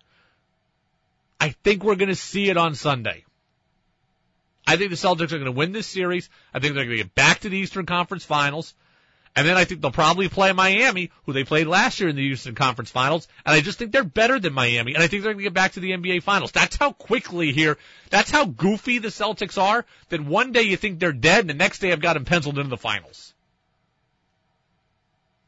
I 1.39 1.49
think 1.49 1.83
we're 1.83 1.95
going 1.95 2.09
to 2.09 2.15
see 2.15 2.49
it 2.49 2.57
on 2.57 2.75
Sunday. 2.75 3.23
I 4.67 4.77
think 4.77 4.91
the 4.91 4.95
Celtics 4.95 5.31
are 5.31 5.39
going 5.39 5.45
to 5.45 5.51
win 5.51 5.71
this 5.71 5.87
series. 5.87 6.29
I 6.53 6.59
think 6.59 6.75
they're 6.75 6.85
going 6.85 6.97
to 6.97 7.03
get 7.03 7.15
back 7.15 7.39
to 7.39 7.49
the 7.49 7.57
Eastern 7.57 7.87
Conference 7.87 8.23
Finals. 8.23 8.75
And 9.33 9.47
then 9.47 9.55
I 9.55 9.63
think 9.63 9.79
they'll 9.81 9.91
probably 9.91 10.27
play 10.27 10.51
Miami, 10.51 11.09
who 11.25 11.31
they 11.31 11.45
played 11.45 11.67
last 11.67 12.01
year 12.01 12.09
in 12.09 12.17
the 12.17 12.21
Eastern 12.21 12.53
Conference 12.53 12.91
Finals. 12.91 13.29
And 13.45 13.55
I 13.55 13.61
just 13.61 13.79
think 13.79 13.93
they're 13.93 14.03
better 14.03 14.39
than 14.39 14.51
Miami. 14.51 14.93
And 14.93 15.01
I 15.01 15.07
think 15.07 15.23
they're 15.23 15.31
going 15.31 15.43
to 15.43 15.49
get 15.49 15.53
back 15.53 15.71
to 15.73 15.79
the 15.79 15.91
NBA 15.91 16.23
Finals. 16.23 16.51
That's 16.51 16.75
how 16.75 16.91
quickly 16.91 17.53
here, 17.53 17.77
that's 18.09 18.29
how 18.29 18.43
goofy 18.45 18.97
the 18.97 19.07
Celtics 19.07 19.57
are, 19.61 19.85
that 20.09 20.19
one 20.19 20.51
day 20.51 20.63
you 20.63 20.75
think 20.75 20.99
they're 20.99 21.13
dead 21.13 21.39
and 21.41 21.49
the 21.49 21.53
next 21.53 21.79
day 21.79 21.93
I've 21.93 22.01
got 22.01 22.15
them 22.15 22.25
penciled 22.25 22.57
into 22.57 22.69
the 22.69 22.77
finals. 22.77 23.33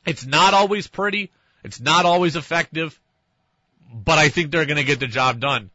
It's 0.05 0.25
not 0.25 0.53
always 0.53 0.87
pretty. 0.87 1.29
It's 1.63 1.81
not 1.81 2.05
always 2.05 2.37
effective, 2.37 2.97
but 3.93 4.17
I 4.17 4.29
think 4.29 4.51
they're 4.51 4.65
going 4.65 4.77
to 4.77 4.83
get 4.83 5.01
the 5.01 5.07
job 5.07 5.41
done. 5.41 5.71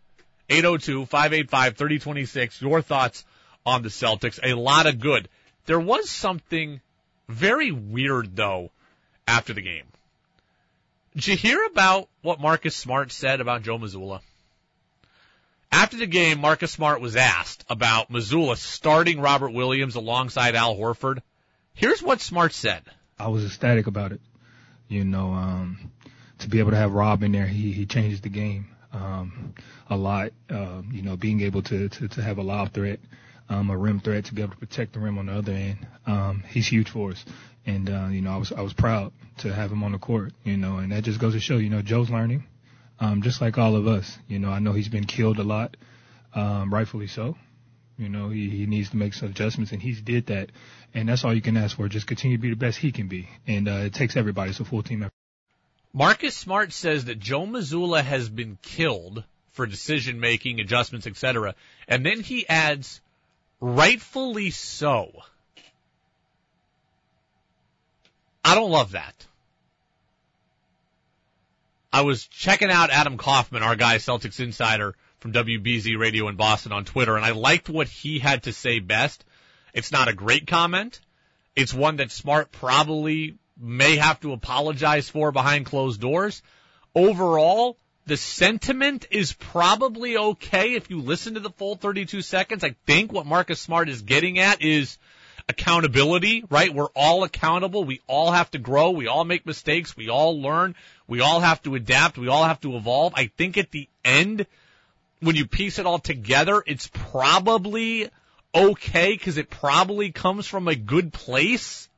802-585-3026. 0.49 2.63
Your 2.63 2.81
thoughts 2.81 3.27
on 3.67 3.83
the 3.83 3.91
Celtics. 3.91 4.41
A 4.43 4.55
lot 4.55 4.87
of 4.87 4.99
good. 4.99 5.29
There 5.67 5.81
was 5.81 6.09
something 6.09 6.81
very 7.29 7.71
weird 7.71 8.35
though 8.35 8.71
after 9.27 9.53
the 9.53 9.63
game. 9.63 9.85
Did 11.15 11.27
you 11.27 11.37
hear 11.37 11.65
about 11.65 12.09
what 12.23 12.41
Marcus 12.41 12.77
Smart 12.77 13.11
said 13.11 13.41
about 13.41 13.63
Joe 13.63 13.79
Mazzulla? 13.79 14.21
After 15.71 15.97
the 15.97 16.07
game, 16.07 16.41
Marcus 16.41 16.73
Smart 16.73 17.01
was 17.01 17.17
asked 17.17 17.65
about 17.69 18.11
Mazzulla 18.11 18.57
starting 18.57 19.21
Robert 19.21 19.51
Williams 19.51 19.97
alongside 19.97 20.55
Al 20.55 20.77
Horford. 20.77 21.21
Here's 21.75 22.03
what 22.03 22.21
Smart 22.21 22.53
said. 22.53 22.83
I 23.19 23.29
was 23.29 23.45
ecstatic 23.45 23.87
about 23.87 24.13
it. 24.13 24.21
You 24.89 25.05
know, 25.05 25.33
um, 25.33 25.93
to 26.39 26.49
be 26.49 26.61
able 26.61 26.71
to 26.71 26.77
have 26.77 26.93
Rob 26.93 27.23
in 27.23 27.33
there, 27.33 27.47
he, 27.47 27.73
he 27.73 27.85
changed 27.85 28.23
the 28.23 28.31
game, 28.31 28.69
um, 28.93 29.55
a 29.91 29.97
lot. 29.97 30.33
Um, 30.49 30.89
you 30.93 31.03
know, 31.03 31.17
being 31.17 31.43
able 31.43 31.63
to, 31.63 31.89
to, 31.89 32.09
to 32.09 32.23
have 32.23 32.39
a 32.39 32.43
lob 32.43 32.73
threat, 32.73 33.01
um, 33.49 33.71
a 33.71 33.77
rim 33.77 34.01
threat 34.01 34.27
to 34.27 34.35
be 34.35 34.43
able 34.43 34.53
to 34.53 34.59
protect 34.59 34.93
the 34.93 35.01
rim 35.01 35.19
on 35.19 35.27
the 35.27 35.33
other 35.33 35.53
end. 35.53 35.87
Um, 36.07 36.45
he's 36.49 36.67
huge 36.67 36.91
for 36.91 37.11
us. 37.11 37.25
And, 37.67 37.91
uh, 37.91 38.09
you 38.11 38.23
know, 38.23 38.33
I 38.33 38.37
was, 38.37 38.53
I 38.53 38.61
was 38.61 38.73
proud 38.73 39.13
to 39.39 39.53
have 39.53 39.71
him 39.71 39.83
on 39.83 39.93
the 39.93 39.99
court, 39.99 40.33
you 40.45 40.57
know, 40.57 40.79
and 40.79 40.93
that 40.93 41.05
just 41.05 41.21
goes 41.21 41.35
to 41.35 41.41
show, 41.41 41.57
you 41.57 41.71
know, 41.71 41.83
Joe's 41.83 42.11
learning, 42.11 42.45
um, 42.99 43.23
just 43.23 43.41
like 43.41 43.59
all 43.59 43.77
of 43.77 43.87
us. 43.87 44.19
You 44.27 44.39
know, 44.39 44.51
I 44.51 44.59
know 44.59 44.73
he's 44.73 44.89
been 44.89 45.05
killed 45.05 45.39
a 45.39 45.45
lot, 45.45 45.77
um, 46.35 46.73
rightfully 46.73 47.09
so. 47.09 47.37
You 47.99 48.09
know, 48.09 48.29
he, 48.29 48.49
he 48.49 48.67
needs 48.67 48.91
to 48.91 48.97
make 48.97 49.13
some 49.13 49.31
adjustments 49.31 49.73
and 49.73 49.83
he's 49.83 50.01
did 50.01 50.27
that. 50.27 50.51
And 50.95 51.09
that's 51.09 51.25
all 51.25 51.35
you 51.35 51.43
can 51.43 51.57
ask 51.57 51.77
for. 51.77 51.89
Just 51.89 52.07
continue 52.07 52.37
to 52.37 52.41
be 52.41 52.51
the 52.51 52.57
best 52.57 52.79
he 52.79 52.93
can 52.93 53.09
be. 53.09 53.29
And, 53.47 53.69
uh, 53.69 53.83
it 53.87 53.95
takes 53.95 54.17
everybody. 54.17 54.51
It's 54.51 54.61
a 54.61 54.65
full 54.65 54.83
team 54.83 55.03
effort. 55.03 55.13
Marcus 55.93 56.37
Smart 56.37 56.73
says 56.73 57.07
that 57.07 57.19
Joe 57.19 57.47
Mazzulla 57.47 58.03
has 58.05 58.29
been 58.29 58.59
killed 58.63 59.25
for 59.53 59.67
decision 59.67 60.21
making, 60.21 60.61
adjustments, 60.61 61.07
etc. 61.07 61.55
And 61.89 62.07
then 62.07 62.21
he 62.21 62.49
adds, 62.49 63.01
rightfully 63.61 64.51
so. 64.51 65.11
I 68.45 68.55
don't 68.55 68.71
love 68.71 68.93
that. 68.93 69.27
I 71.93 72.03
was 72.03 72.27
checking 72.27 72.71
out 72.71 72.91
Adam 72.91 73.17
Kaufman, 73.17 73.63
our 73.63 73.77
guy, 73.77 73.97
Celtics 73.97 74.41
insider 74.41 74.95
from 75.21 75.33
WBZ 75.33 75.99
Radio 75.99 76.29
in 76.29 76.37
Boston 76.37 76.73
on 76.73 76.85
Twitter, 76.85 77.17
and 77.17 77.25
I 77.25 77.33
liked 77.33 77.69
what 77.69 77.89
he 77.89 78.19
had 78.19 78.45
to 78.45 78.53
say 78.53 78.79
best. 78.79 79.25
It's 79.75 79.93
not 79.93 80.09
a 80.09 80.15
great 80.15 80.47
comment. 80.47 81.01
It's 81.57 81.75
one 81.75 81.97
that 81.97 82.11
Smart 82.11 82.53
probably 82.53 83.37
may 83.59 83.97
have 83.97 84.21
to 84.21 84.33
apologize 84.33 85.09
for 85.09 85.33
behind 85.33 85.67
closed 85.67 86.01
doors. 86.01 86.43
Overall, 86.95 87.77
the 88.09 88.17
sentiment 88.17 89.07
is 89.11 89.35
probably 89.35 90.17
okay 90.17 90.75
if 90.75 90.89
you 90.89 91.01
listen 91.01 91.35
to 91.35 91.41
the 91.41 91.51
full 91.51 91.77
32 91.77 92.23
seconds. 92.23 92.65
I 92.65 92.75
think 92.87 93.13
what 93.13 93.27
Marcus 93.27 93.61
Smart 93.61 93.91
is 93.91 94.01
getting 94.01 94.39
at 94.39 94.63
is 94.63 94.97
accountability, 95.47 96.43
right? 96.49 96.73
We're 96.73 96.89
all 96.97 97.23
accountable. 97.23 97.85
We 97.85 98.01
all 98.07 98.33
have 98.33 98.51
to 98.53 98.59
grow. 98.59 98.91
We 98.91 99.09
all 99.09 99.25
make 99.25 99.45
mistakes. 99.45 99.95
We 99.95 100.09
all 100.09 100.41
learn. 100.41 100.75
We 101.07 101.21
all 101.21 101.41
have 101.41 101.63
to 101.65 101.75
adapt. 101.75 102.17
We 102.17 102.29
all 102.29 102.45
have 102.45 102.61
to 102.63 102.77
evolve. 102.77 103.13
I 103.15 103.27
think 103.37 103.59
at 103.59 103.71
the 103.71 103.89
end, 104.03 104.47
when 105.21 105.37
you 105.37 105.47
piece 105.47 105.79
it 105.79 105.85
all 105.85 105.99
together, 105.99 106.63
it's 106.67 106.89
probably 106.91 108.09
okay 108.55 109.13
because 109.13 109.37
it 109.37 109.51
probably 109.51 110.13
comes 110.13 110.47
from 110.47 110.67
a 110.67 110.75
good 110.75 111.13
place 111.13 111.91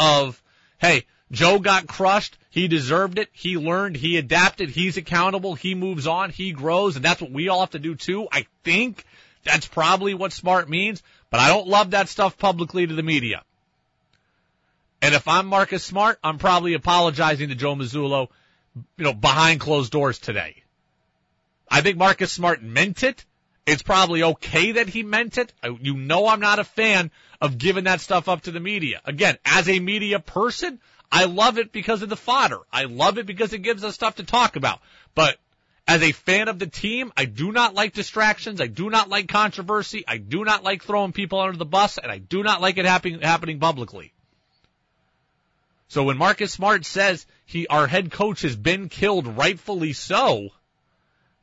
of, 0.00 0.42
hey, 0.78 1.04
Joe 1.30 1.58
got 1.58 1.86
crushed. 1.86 2.38
He 2.50 2.68
deserved 2.68 3.18
it. 3.18 3.28
He 3.32 3.56
learned. 3.56 3.96
He 3.96 4.16
adapted. 4.16 4.70
He's 4.70 4.96
accountable. 4.96 5.54
He 5.54 5.74
moves 5.74 6.06
on. 6.06 6.30
He 6.30 6.52
grows. 6.52 6.96
And 6.96 7.04
that's 7.04 7.20
what 7.20 7.30
we 7.30 7.48
all 7.48 7.60
have 7.60 7.70
to 7.70 7.78
do 7.78 7.94
too. 7.94 8.28
I 8.32 8.46
think 8.64 9.04
that's 9.44 9.66
probably 9.66 10.14
what 10.14 10.32
smart 10.32 10.68
means, 10.68 11.02
but 11.30 11.40
I 11.40 11.48
don't 11.48 11.68
love 11.68 11.90
that 11.90 12.08
stuff 12.08 12.38
publicly 12.38 12.86
to 12.86 12.94
the 12.94 13.02
media. 13.02 13.42
And 15.00 15.14
if 15.14 15.28
I'm 15.28 15.46
Marcus 15.46 15.84
Smart, 15.84 16.18
I'm 16.24 16.38
probably 16.38 16.74
apologizing 16.74 17.50
to 17.50 17.54
Joe 17.54 17.74
Mazzulla, 17.74 18.28
you 18.74 19.04
know, 19.04 19.12
behind 19.12 19.60
closed 19.60 19.92
doors 19.92 20.18
today. 20.18 20.62
I 21.70 21.82
think 21.82 21.98
Marcus 21.98 22.32
Smart 22.32 22.62
meant 22.62 23.02
it. 23.02 23.24
It's 23.64 23.82
probably 23.82 24.22
okay 24.22 24.72
that 24.72 24.88
he 24.88 25.02
meant 25.02 25.38
it. 25.38 25.52
You 25.80 25.94
know 25.94 26.26
I'm 26.26 26.40
not 26.40 26.58
a 26.58 26.64
fan 26.64 27.10
of 27.40 27.58
giving 27.58 27.84
that 27.84 28.00
stuff 28.00 28.28
up 28.28 28.42
to 28.42 28.50
the 28.50 28.60
media. 28.60 29.00
Again, 29.04 29.36
as 29.44 29.68
a 29.68 29.78
media 29.78 30.18
person, 30.18 30.80
I 31.10 31.24
love 31.24 31.58
it 31.58 31.72
because 31.72 32.02
of 32.02 32.08
the 32.08 32.16
fodder. 32.16 32.60
I 32.72 32.84
love 32.84 33.18
it 33.18 33.26
because 33.26 33.52
it 33.52 33.62
gives 33.62 33.82
us 33.84 33.94
stuff 33.94 34.16
to 34.16 34.24
talk 34.24 34.56
about. 34.56 34.80
But 35.14 35.38
as 35.86 36.02
a 36.02 36.12
fan 36.12 36.48
of 36.48 36.58
the 36.58 36.66
team, 36.66 37.12
I 37.16 37.24
do 37.24 37.50
not 37.50 37.74
like 37.74 37.94
distractions. 37.94 38.60
I 38.60 38.66
do 38.66 38.90
not 38.90 39.08
like 39.08 39.28
controversy. 39.28 40.04
I 40.06 40.18
do 40.18 40.44
not 40.44 40.62
like 40.62 40.82
throwing 40.82 41.12
people 41.12 41.40
under 41.40 41.56
the 41.56 41.64
bus, 41.64 41.96
and 41.96 42.12
I 42.12 42.18
do 42.18 42.42
not 42.42 42.60
like 42.60 42.76
it 42.76 42.84
happening, 42.84 43.20
happening 43.22 43.58
publicly. 43.58 44.12
So 45.88 46.04
when 46.04 46.18
Marcus 46.18 46.52
Smart 46.52 46.84
says 46.84 47.26
he, 47.46 47.66
our 47.66 47.86
head 47.86 48.12
coach 48.12 48.42
has 48.42 48.54
been 48.54 48.90
killed 48.90 49.26
rightfully 49.26 49.94
so, 49.94 50.50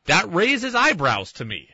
that 0.05 0.31
raises 0.31 0.75
eyebrows 0.75 1.31
to 1.33 1.45
me. 1.45 1.69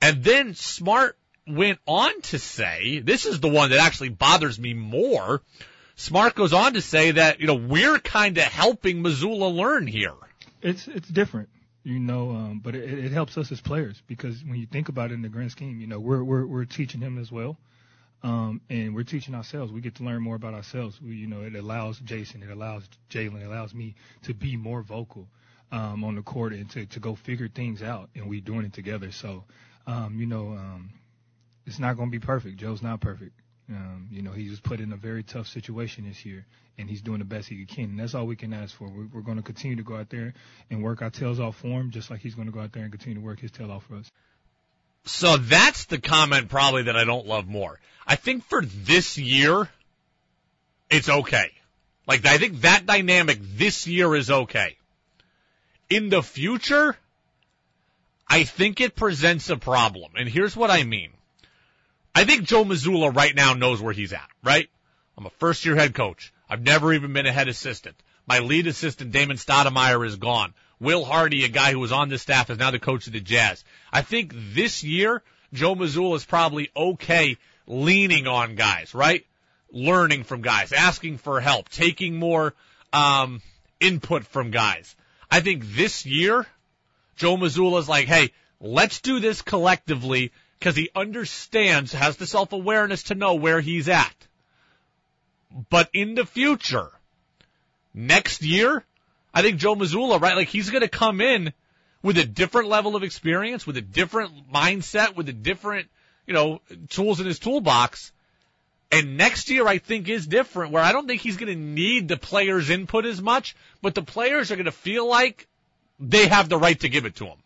And 0.00 0.22
then 0.22 0.54
Smart 0.54 1.18
went 1.46 1.80
on 1.86 2.20
to 2.22 2.38
say, 2.38 3.00
this 3.00 3.26
is 3.26 3.40
the 3.40 3.48
one 3.48 3.70
that 3.70 3.80
actually 3.80 4.10
bothers 4.10 4.58
me 4.60 4.74
more. 4.74 5.42
Smart 5.96 6.34
goes 6.34 6.52
on 6.52 6.74
to 6.74 6.80
say 6.80 7.12
that, 7.12 7.40
you 7.40 7.46
know, 7.46 7.54
we're 7.54 7.98
kind 7.98 8.36
of 8.38 8.44
helping 8.44 9.02
Mazzulla 9.02 9.54
learn 9.54 9.86
here. 9.86 10.14
It's, 10.60 10.88
it's 10.88 11.08
different, 11.08 11.48
you 11.82 11.98
know, 11.98 12.30
um, 12.30 12.60
but 12.62 12.74
it, 12.74 13.04
it 13.06 13.12
helps 13.12 13.36
us 13.36 13.52
as 13.52 13.60
players 13.60 14.00
because 14.06 14.42
when 14.44 14.58
you 14.58 14.66
think 14.66 14.88
about 14.88 15.10
it 15.10 15.14
in 15.14 15.22
the 15.22 15.28
grand 15.28 15.50
scheme, 15.50 15.80
you 15.80 15.86
know, 15.86 16.00
we're, 16.00 16.22
we're, 16.22 16.46
we're 16.46 16.64
teaching 16.64 17.00
him 17.00 17.18
as 17.18 17.30
well. 17.30 17.56
Um, 18.24 18.60
and 18.70 18.94
we're 18.94 19.02
teaching 19.02 19.34
ourselves. 19.34 19.72
We 19.72 19.80
get 19.80 19.96
to 19.96 20.04
learn 20.04 20.22
more 20.22 20.36
about 20.36 20.54
ourselves. 20.54 21.00
We, 21.02 21.16
you 21.16 21.26
know, 21.26 21.42
it 21.42 21.56
allows 21.56 21.98
Jason, 21.98 22.44
it 22.44 22.50
allows 22.50 22.88
Jalen, 23.10 23.42
it 23.42 23.46
allows 23.46 23.74
me 23.74 23.96
to 24.22 24.32
be 24.32 24.56
more 24.56 24.80
vocal, 24.82 25.26
um, 25.72 26.04
on 26.04 26.14
the 26.14 26.22
court 26.22 26.52
and 26.52 26.70
to, 26.70 26.86
to 26.86 27.00
go 27.00 27.14
figure 27.14 27.48
things 27.48 27.82
out 27.82 28.10
and 28.14 28.28
we're 28.28 28.40
doing 28.40 28.64
it 28.64 28.74
together. 28.74 29.10
So, 29.10 29.44
um, 29.86 30.16
you 30.20 30.26
know, 30.26 30.48
um, 30.50 30.90
it's 31.66 31.78
not 31.78 31.96
going 31.96 32.10
to 32.10 32.12
be 32.12 32.24
perfect. 32.24 32.58
Joe's 32.58 32.82
not 32.82 33.00
perfect. 33.00 33.32
Um, 33.74 34.08
you 34.10 34.22
know, 34.22 34.32
he 34.32 34.48
was 34.48 34.60
put 34.60 34.80
in 34.80 34.92
a 34.92 34.96
very 34.96 35.22
tough 35.22 35.46
situation 35.46 36.06
this 36.08 36.24
year, 36.24 36.46
and 36.78 36.88
he's 36.88 37.02
doing 37.02 37.18
the 37.18 37.24
best 37.24 37.48
he 37.48 37.64
can. 37.64 37.84
And 37.84 38.00
that's 38.00 38.14
all 38.14 38.26
we 38.26 38.36
can 38.36 38.52
ask 38.52 38.74
for. 38.74 38.88
We're, 38.88 39.08
we're 39.12 39.22
going 39.22 39.36
to 39.36 39.42
continue 39.42 39.76
to 39.76 39.82
go 39.82 39.96
out 39.96 40.10
there 40.10 40.34
and 40.70 40.82
work 40.82 41.02
our 41.02 41.10
tails 41.10 41.40
off 41.40 41.56
for 41.56 41.68
him, 41.68 41.90
just 41.90 42.10
like 42.10 42.20
he's 42.20 42.34
going 42.34 42.46
to 42.46 42.52
go 42.52 42.60
out 42.60 42.72
there 42.72 42.82
and 42.82 42.92
continue 42.92 43.18
to 43.18 43.24
work 43.24 43.40
his 43.40 43.50
tail 43.50 43.70
off 43.70 43.84
for 43.84 43.96
us. 43.96 44.10
So 45.04 45.36
that's 45.36 45.86
the 45.86 45.98
comment 45.98 46.48
probably 46.48 46.84
that 46.84 46.96
I 46.96 47.04
don't 47.04 47.26
love 47.26 47.48
more. 47.48 47.80
I 48.06 48.16
think 48.16 48.44
for 48.44 48.62
this 48.62 49.18
year, 49.18 49.68
it's 50.90 51.08
okay. 51.08 51.50
Like, 52.06 52.26
I 52.26 52.38
think 52.38 52.62
that 52.62 52.86
dynamic 52.86 53.38
this 53.40 53.86
year 53.86 54.14
is 54.14 54.30
okay. 54.30 54.76
In 55.88 56.08
the 56.08 56.22
future, 56.22 56.96
I 58.28 58.44
think 58.44 58.80
it 58.80 58.96
presents 58.96 59.50
a 59.50 59.56
problem. 59.56 60.12
And 60.16 60.28
here's 60.28 60.56
what 60.56 60.70
I 60.70 60.84
mean. 60.84 61.10
I 62.14 62.24
think 62.24 62.44
Joe 62.44 62.64
Mazzulla 62.64 63.14
right 63.14 63.34
now 63.34 63.54
knows 63.54 63.80
where 63.80 63.92
he's 63.92 64.12
at, 64.12 64.28
right? 64.42 64.68
I'm 65.16 65.26
a 65.26 65.30
first 65.30 65.64
year 65.64 65.76
head 65.76 65.94
coach. 65.94 66.32
I've 66.48 66.62
never 66.62 66.92
even 66.92 67.12
been 67.12 67.26
a 67.26 67.32
head 67.32 67.48
assistant. 67.48 67.96
My 68.26 68.40
lead 68.40 68.66
assistant, 68.66 69.12
Damon 69.12 69.36
Stoudamire, 69.36 70.06
is 70.06 70.16
gone. 70.16 70.54
Will 70.78 71.04
Hardy, 71.04 71.44
a 71.44 71.48
guy 71.48 71.72
who 71.72 71.78
was 71.78 71.92
on 71.92 72.08
the 72.08 72.18
staff, 72.18 72.50
is 72.50 72.58
now 72.58 72.70
the 72.70 72.78
coach 72.78 73.06
of 73.06 73.12
the 73.12 73.20
Jazz. 73.20 73.64
I 73.92 74.02
think 74.02 74.32
this 74.34 74.84
year, 74.84 75.22
Joe 75.52 75.74
Mazzulla 75.74 76.16
is 76.16 76.24
probably 76.24 76.70
okay 76.76 77.36
leaning 77.66 78.26
on 78.26 78.56
guys, 78.56 78.94
right? 78.94 79.24
Learning 79.70 80.24
from 80.24 80.42
guys, 80.42 80.72
asking 80.72 81.18
for 81.18 81.40
help, 81.40 81.68
taking 81.68 82.16
more, 82.16 82.54
um, 82.92 83.40
input 83.80 84.26
from 84.26 84.50
guys. 84.50 84.94
I 85.30 85.40
think 85.40 85.64
this 85.64 86.04
year, 86.04 86.46
Joe 87.16 87.36
Mazzulla's 87.36 87.88
like, 87.88 88.06
hey, 88.06 88.32
let's 88.60 89.00
do 89.00 89.20
this 89.20 89.42
collectively 89.42 90.32
because 90.62 90.76
he 90.76 90.90
understands, 90.94 91.92
has 91.92 92.18
the 92.18 92.26
self-awareness 92.26 93.02
to 93.04 93.16
know 93.16 93.34
where 93.34 93.60
he's 93.60 93.88
at. 93.88 94.14
But 95.70 95.90
in 95.92 96.14
the 96.14 96.24
future, 96.24 96.88
next 97.92 98.42
year, 98.42 98.84
I 99.34 99.42
think 99.42 99.58
Joe 99.58 99.74
Mazzulla, 99.74 100.20
right, 100.20 100.36
like 100.36 100.46
he's 100.46 100.70
going 100.70 100.82
to 100.82 100.88
come 100.88 101.20
in 101.20 101.52
with 102.00 102.16
a 102.16 102.24
different 102.24 102.68
level 102.68 102.94
of 102.94 103.02
experience, 103.02 103.66
with 103.66 103.76
a 103.76 103.82
different 103.82 104.52
mindset, 104.52 105.16
with 105.16 105.28
a 105.28 105.32
different, 105.32 105.88
you 106.28 106.34
know, 106.34 106.60
tools 106.90 107.18
in 107.18 107.26
his 107.26 107.40
toolbox. 107.40 108.12
And 108.92 109.16
next 109.16 109.50
year, 109.50 109.66
I 109.66 109.78
think, 109.78 110.08
is 110.08 110.28
different, 110.28 110.70
where 110.70 110.84
I 110.84 110.92
don't 110.92 111.08
think 111.08 111.22
he's 111.22 111.38
going 111.38 111.52
to 111.52 111.60
need 111.60 112.06
the 112.06 112.16
players' 112.16 112.70
input 112.70 113.04
as 113.04 113.20
much, 113.20 113.56
but 113.82 113.96
the 113.96 114.02
players 114.02 114.52
are 114.52 114.56
going 114.56 114.66
to 114.66 114.70
feel 114.70 115.08
like 115.08 115.48
they 115.98 116.28
have 116.28 116.48
the 116.48 116.58
right 116.58 116.78
to 116.78 116.88
give 116.88 117.04
it 117.04 117.16
to 117.16 117.24
him. 117.24 117.38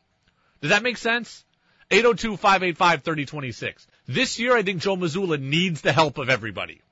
Does 0.61 0.68
that 0.68 0.82
make 0.82 0.99
sense? 0.99 1.46
802-585-3026. 1.90 3.87
This 4.07 4.38
year, 4.38 4.57
I 4.57 4.62
think 4.62 4.83
Joe 4.83 4.97
Mazzulla 4.97 5.40
needs 5.40 5.81
the 5.81 5.93
help 5.93 6.19
of 6.19 6.28
everybody. 6.28 6.83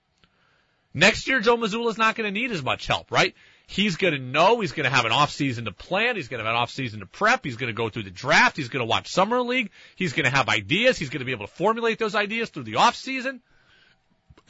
Next 0.92 1.26
year, 1.26 1.40
Joe 1.40 1.56
Mazzulla's 1.56 1.98
not 1.98 2.14
going 2.14 2.32
to 2.32 2.40
need 2.40 2.52
as 2.52 2.62
much 2.62 2.86
help, 2.86 3.10
right? 3.10 3.34
He's 3.66 3.96
going 3.96 4.14
to 4.14 4.20
know 4.20 4.60
he's 4.60 4.72
going 4.72 4.84
to 4.84 4.94
have 4.94 5.06
an 5.06 5.12
off 5.12 5.30
season 5.32 5.64
to 5.64 5.72
plan. 5.72 6.16
He's 6.16 6.28
going 6.28 6.38
to 6.38 6.44
have 6.44 6.54
an 6.54 6.60
off 6.60 6.70
season 6.70 7.00
to 7.00 7.06
prep. 7.06 7.44
He's 7.44 7.56
going 7.56 7.68
to 7.68 7.76
go 7.76 7.88
through 7.88 8.04
the 8.04 8.10
draft. 8.10 8.56
He's 8.56 8.68
going 8.68 8.82
to 8.82 8.86
watch 8.86 9.08
summer 9.08 9.40
league. 9.40 9.70
He's 9.96 10.12
going 10.12 10.24
to 10.24 10.30
have 10.30 10.48
ideas. 10.48 10.98
He's 10.98 11.08
going 11.08 11.20
to 11.20 11.24
be 11.24 11.32
able 11.32 11.46
to 11.46 11.52
formulate 11.52 11.98
those 11.98 12.14
ideas 12.14 12.50
through 12.50 12.64
the 12.64 12.76
off 12.76 12.94
season. 12.94 13.40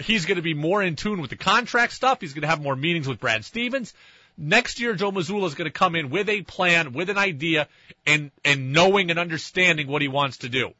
He's 0.00 0.26
going 0.26 0.36
to 0.36 0.42
be 0.42 0.54
more 0.54 0.82
in 0.82 0.96
tune 0.96 1.20
with 1.20 1.30
the 1.30 1.36
contract 1.36 1.92
stuff. 1.92 2.20
He's 2.20 2.34
going 2.34 2.42
to 2.42 2.48
have 2.48 2.60
more 2.60 2.74
meetings 2.74 3.06
with 3.06 3.20
Brad 3.20 3.44
Stevens. 3.44 3.94
Next 4.36 4.80
year, 4.80 4.94
Joe 4.94 5.12
Mazzulla 5.12 5.46
is 5.46 5.54
going 5.54 5.70
to 5.70 5.78
come 5.78 5.94
in 5.94 6.10
with 6.10 6.28
a 6.28 6.42
plan, 6.42 6.92
with 6.92 7.08
an 7.08 7.18
idea, 7.18 7.68
and, 8.06 8.30
and 8.44 8.72
knowing 8.72 9.10
and 9.10 9.18
understanding 9.18 9.86
what 9.86 10.02
he 10.02 10.08
wants 10.08 10.38
to 10.38 10.48
do. 10.48 10.72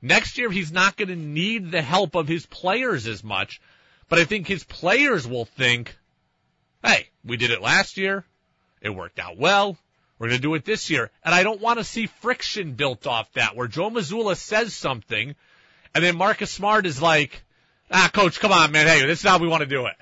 Next 0.00 0.38
year, 0.38 0.50
he's 0.50 0.72
not 0.72 0.96
going 0.96 1.08
to 1.08 1.16
need 1.16 1.70
the 1.70 1.82
help 1.82 2.14
of 2.14 2.28
his 2.28 2.46
players 2.46 3.06
as 3.06 3.22
much, 3.22 3.60
but 4.08 4.18
I 4.18 4.24
think 4.24 4.46
his 4.46 4.64
players 4.64 5.26
will 5.26 5.44
think, 5.44 5.96
hey, 6.82 7.08
we 7.24 7.36
did 7.36 7.50
it 7.50 7.60
last 7.60 7.96
year. 7.96 8.24
It 8.80 8.90
worked 8.90 9.18
out 9.18 9.36
well. 9.36 9.76
We're 10.18 10.28
going 10.28 10.38
to 10.38 10.42
do 10.42 10.54
it 10.54 10.64
this 10.64 10.88
year. 10.88 11.10
And 11.24 11.34
I 11.34 11.42
don't 11.42 11.60
want 11.60 11.78
to 11.78 11.84
see 11.84 12.06
friction 12.06 12.72
built 12.72 13.06
off 13.06 13.32
that 13.34 13.54
where 13.54 13.68
Joe 13.68 13.90
Mazzulla 13.90 14.36
says 14.36 14.74
something 14.74 15.34
and 15.94 16.04
then 16.04 16.16
Marcus 16.16 16.50
Smart 16.50 16.86
is 16.86 17.00
like, 17.00 17.42
ah, 17.90 18.10
coach, 18.12 18.40
come 18.40 18.52
on, 18.52 18.72
man. 18.72 18.86
Hey, 18.86 19.04
this 19.06 19.20
is 19.20 19.28
how 19.28 19.38
we 19.38 19.48
want 19.48 19.62
to 19.62 19.66
do 19.66 19.86
it. 19.86 19.94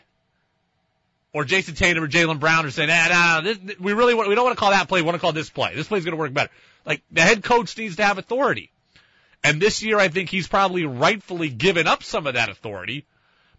Or 1.37 1.45
Jayson 1.45 1.77
Tatum 1.77 2.03
or 2.03 2.09
Jaylen 2.09 2.41
Brown 2.41 2.65
are 2.65 2.71
saying, 2.71 2.89
ah, 2.91 3.09
nah, 3.11 3.41
this, 3.43 3.59
we 3.79 3.93
really 3.93 4.15
want, 4.15 4.27
we 4.31 4.35
don't 4.35 4.47
want 4.47 4.57
to 4.57 4.59
call 4.59 4.71
that 4.71 4.89
play. 4.89 5.03
We 5.03 5.05
want 5.05 5.17
to 5.17 5.21
call 5.21 5.35
this 5.35 5.51
play. 5.51 5.75
This 5.75 5.87
play's 5.87 6.03
going 6.03 6.13
to 6.13 6.19
work 6.19 6.33
better. 6.33 6.49
Like 6.87 7.03
the 7.11 7.21
head 7.21 7.45
coach 7.45 7.77
needs 7.77 7.97
to 7.97 8.05
have 8.07 8.17
authority. 8.17 8.71
And 9.45 9.61
this 9.61 9.83
year, 9.83 9.99
I 9.99 10.09
think 10.09 10.31
he's 10.31 10.49
probably 10.49 10.87
rightfully 10.87 11.51
given 11.51 11.87
up 11.87 12.03
some 12.03 12.27
of 12.27 12.33
that 12.35 12.49
authority. 12.49 13.05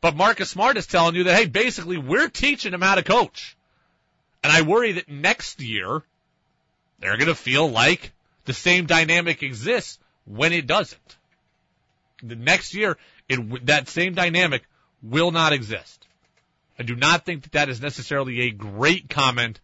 But 0.02 0.16
Marcus 0.16 0.50
Smart 0.50 0.78
is 0.78 0.88
telling 0.88 1.14
you 1.14 1.26
that, 1.26 1.36
hey, 1.36 1.46
basically, 1.46 2.00
we're 2.00 2.30
teaching 2.30 2.74
him 2.74 2.82
how 2.82 2.96
to 2.96 3.04
coach. 3.04 3.56
And 4.44 4.52
I 4.52 4.64
worry 4.64 4.94
that 4.94 5.08
next 5.08 5.62
year, 5.62 6.02
they're 6.98 7.18
going 7.18 7.28
to 7.28 7.36
feel 7.36 7.70
like 7.70 8.12
the 8.46 8.54
same 8.54 8.88
dynamic 8.88 9.44
exists 9.44 10.00
when 10.26 10.52
it 10.52 10.66
doesn't. 10.66 11.16
The 12.24 12.36
next 12.36 12.74
year, 12.74 12.98
it, 13.30 13.68
that 13.68 13.88
same 13.88 14.16
dynamic 14.16 14.64
will 15.04 15.30
not 15.30 15.54
exist. 15.54 16.07
I 16.80 16.84
do 16.84 16.96
not 16.96 17.26
think 17.26 17.44
that 17.44 17.52
that 17.54 17.70
is 17.70 17.82
necessarily 17.82 18.42
a 18.42 18.52
great 18.52 19.10
comment 19.10 19.60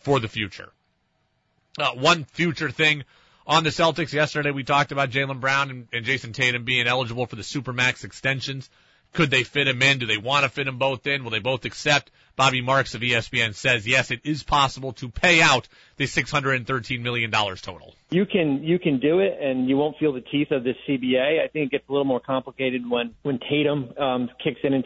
for 0.00 0.20
the 0.20 0.28
future. 0.28 0.70
Uh, 1.78 1.92
one 1.92 2.24
future 2.24 2.70
thing 2.70 3.04
on 3.46 3.64
the 3.64 3.70
Celtics 3.70 4.12
yesterday, 4.12 4.50
we 4.50 4.64
talked 4.64 4.92
about 4.92 5.10
Jaylen 5.10 5.40
Brown 5.40 5.70
and, 5.70 5.88
and 5.92 6.04
Jayson 6.04 6.32
Tatum 6.32 6.64
being 6.64 6.86
eligible 6.86 7.26
for 7.26 7.36
the 7.36 7.42
Supermax 7.42 8.04
extensions. 8.04 8.68
Could 9.12 9.30
they 9.30 9.42
fit 9.42 9.64
them 9.64 9.82
in? 9.82 9.98
Do 9.98 10.06
they 10.06 10.18
want 10.18 10.44
to 10.44 10.48
fit 10.48 10.66
them 10.66 10.78
both 10.78 11.04
in? 11.06 11.24
Will 11.24 11.32
they 11.32 11.40
both 11.40 11.64
accept? 11.64 12.12
Bobby 12.36 12.62
Marks 12.62 12.94
of 12.94 13.00
ESPN 13.00 13.54
says 13.54 13.86
yes, 13.86 14.12
it 14.12 14.20
is 14.24 14.44
possible 14.44 14.92
to 14.94 15.08
pay 15.08 15.42
out 15.42 15.68
the 15.96 16.04
$613 16.04 17.00
million 17.00 17.30
total. 17.30 17.94
You 18.10 18.24
can 18.24 18.62
you 18.62 18.78
can 18.78 19.00
do 19.00 19.18
it, 19.18 19.36
and 19.40 19.68
you 19.68 19.76
won't 19.76 19.98
feel 19.98 20.12
the 20.12 20.20
teeth 20.20 20.52
of 20.52 20.62
this 20.62 20.76
CBA. 20.88 21.42
I 21.42 21.48
think 21.48 21.66
it 21.66 21.70
gets 21.72 21.88
a 21.88 21.92
little 21.92 22.06
more 22.06 22.20
complicated 22.20 22.88
when 22.88 23.14
when 23.22 23.40
Tatum 23.40 23.92
um, 23.98 24.30
kicks 24.42 24.60
in 24.62 24.72
in 24.72 24.82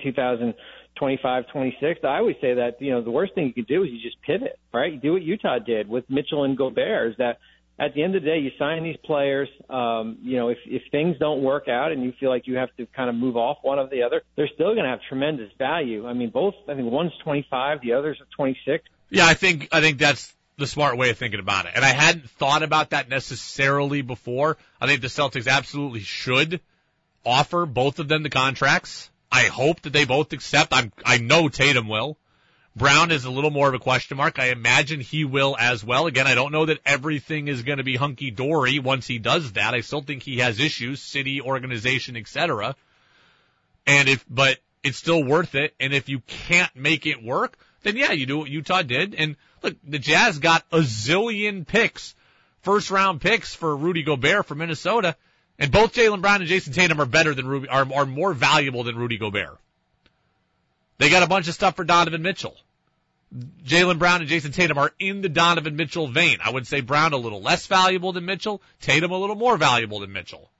2025, 0.96 1.48
26. 1.52 2.00
I 2.04 2.18
always 2.18 2.36
say 2.40 2.54
that 2.54 2.80
you 2.80 2.90
know 2.90 3.02
the 3.02 3.10
worst 3.10 3.34
thing 3.34 3.46
you 3.46 3.52
can 3.52 3.64
do 3.64 3.82
is 3.82 3.90
you 3.90 4.00
just 4.00 4.20
pivot, 4.22 4.58
right? 4.72 4.92
You 4.92 5.00
do 5.00 5.12
what 5.12 5.22
Utah 5.22 5.58
did 5.58 5.88
with 5.88 6.08
Mitchell 6.08 6.44
and 6.44 6.56
Gobert. 6.56 7.12
Is 7.12 7.16
that 7.18 7.38
at 7.78 7.94
the 7.94 8.02
end 8.02 8.14
of 8.14 8.22
the 8.22 8.28
day, 8.28 8.38
you 8.38 8.50
sign 8.58 8.84
these 8.84 8.96
players. 9.04 9.48
Um, 9.68 10.18
you 10.22 10.36
know, 10.36 10.48
if 10.48 10.58
if 10.66 10.82
things 10.90 11.16
don't 11.18 11.42
work 11.42 11.68
out 11.68 11.92
and 11.92 12.04
you 12.04 12.12
feel 12.20 12.30
like 12.30 12.46
you 12.46 12.56
have 12.56 12.74
to 12.76 12.86
kind 12.86 13.10
of 13.10 13.16
move 13.16 13.36
off 13.36 13.58
one 13.62 13.78
of 13.78 13.90
the 13.90 14.02
other, 14.02 14.22
they're 14.36 14.50
still 14.54 14.74
going 14.74 14.84
to 14.84 14.90
have 14.90 15.00
tremendous 15.08 15.50
value. 15.58 16.06
I 16.06 16.12
mean, 16.12 16.30
both. 16.30 16.54
I 16.68 16.74
think 16.74 16.90
one's 16.90 17.12
25, 17.24 17.80
the 17.82 17.94
other's 17.94 18.20
26. 18.36 18.84
Yeah, 19.10 19.26
I 19.26 19.34
think 19.34 19.68
I 19.72 19.80
think 19.80 19.98
that's 19.98 20.32
the 20.56 20.66
smart 20.66 20.96
way 20.96 21.10
of 21.10 21.18
thinking 21.18 21.40
about 21.40 21.66
it. 21.66 21.72
And 21.74 21.84
I 21.84 21.88
hadn't 21.88 22.30
thought 22.30 22.62
about 22.62 22.90
that 22.90 23.08
necessarily 23.08 24.02
before. 24.02 24.56
I 24.80 24.86
think 24.86 25.00
the 25.00 25.08
Celtics 25.08 25.48
absolutely 25.48 26.00
should 26.00 26.60
offer 27.26 27.66
both 27.66 27.98
of 27.98 28.08
them 28.08 28.22
the 28.22 28.30
contracts. 28.30 29.10
I 29.34 29.48
hope 29.48 29.80
that 29.80 29.92
they 29.92 30.04
both 30.04 30.32
accept. 30.32 30.72
I'm 30.72 30.92
I 31.04 31.18
know 31.18 31.48
Tatum 31.48 31.88
will. 31.88 32.16
Brown 32.76 33.10
is 33.10 33.24
a 33.24 33.30
little 33.30 33.50
more 33.50 33.68
of 33.68 33.74
a 33.74 33.80
question 33.80 34.16
mark. 34.16 34.38
I 34.38 34.50
imagine 34.50 35.00
he 35.00 35.24
will 35.24 35.56
as 35.58 35.84
well. 35.84 36.06
Again, 36.06 36.28
I 36.28 36.36
don't 36.36 36.52
know 36.52 36.66
that 36.66 36.78
everything 36.86 37.48
is 37.48 37.62
going 37.62 37.78
to 37.78 37.84
be 37.84 37.96
hunky 37.96 38.30
dory 38.30 38.78
once 38.78 39.08
he 39.08 39.18
does 39.18 39.52
that. 39.52 39.74
I 39.74 39.80
still 39.80 40.02
think 40.02 40.22
he 40.22 40.38
has 40.38 40.60
issues, 40.60 41.02
city, 41.02 41.40
organization, 41.40 42.16
etc. 42.16 42.76
And 43.88 44.08
if, 44.08 44.24
but 44.30 44.58
it's 44.84 44.98
still 44.98 45.24
worth 45.24 45.56
it. 45.56 45.74
And 45.80 45.92
if 45.92 46.08
you 46.08 46.20
can't 46.20 46.74
make 46.76 47.04
it 47.04 47.20
work, 47.20 47.58
then 47.82 47.96
yeah, 47.96 48.12
you 48.12 48.26
do 48.26 48.38
what 48.38 48.50
Utah 48.50 48.82
did. 48.82 49.16
And 49.16 49.34
look, 49.64 49.74
the 49.82 49.98
Jazz 49.98 50.38
got 50.38 50.64
a 50.70 50.78
zillion 50.78 51.66
picks, 51.66 52.14
first 52.62 52.92
round 52.92 53.20
picks 53.20 53.52
for 53.52 53.76
Rudy 53.76 54.04
Gobert 54.04 54.46
from 54.46 54.58
Minnesota. 54.58 55.16
And 55.58 55.70
both 55.70 55.94
Jaylen 55.94 56.20
Brown 56.20 56.40
and 56.40 56.50
Jayson 56.50 56.72
Tatum 56.72 57.00
are 57.00 57.06
better 57.06 57.34
than 57.34 57.46
Ruby, 57.46 57.68
are, 57.68 57.86
are 57.94 58.06
more 58.06 58.34
valuable 58.34 58.84
than 58.84 58.96
Rudy 58.96 59.18
Gobert. 59.18 59.58
They 60.98 61.10
got 61.10 61.22
a 61.22 61.28
bunch 61.28 61.48
of 61.48 61.54
stuff 61.54 61.76
for 61.76 61.84
Donovan 61.84 62.22
Mitchell. 62.22 62.56
Jaylen 63.64 63.98
Brown 63.98 64.20
and 64.20 64.30
Jayson 64.30 64.52
Tatum 64.52 64.78
are 64.78 64.92
in 64.98 65.20
the 65.20 65.28
Donovan 65.28 65.76
Mitchell 65.76 66.06
vein. 66.06 66.38
I 66.44 66.50
would 66.50 66.66
say 66.66 66.80
Brown 66.80 67.12
a 67.12 67.16
little 67.16 67.42
less 67.42 67.66
valuable 67.66 68.12
than 68.12 68.24
Mitchell, 68.24 68.62
Tatum 68.80 69.10
a 69.10 69.18
little 69.18 69.36
more 69.36 69.56
valuable 69.56 70.00
than 70.00 70.12
Mitchell. 70.12 70.50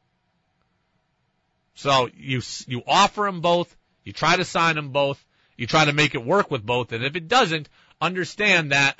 So 1.76 2.09
you 2.16 2.40
you 2.66 2.83
offer 2.87 3.22
them 3.22 3.40
both, 3.40 3.74
you 4.04 4.12
try 4.12 4.37
to 4.37 4.44
sign 4.44 4.76
them 4.76 4.90
both, 4.90 5.24
you 5.57 5.66
try 5.66 5.85
to 5.85 5.92
make 5.92 6.14
it 6.14 6.24
work 6.24 6.50
with 6.50 6.64
both, 6.64 6.92
and 6.92 7.04
if 7.04 7.16
it 7.16 7.28
doesn't, 7.28 7.68
understand 8.00 8.72
that 8.72 8.98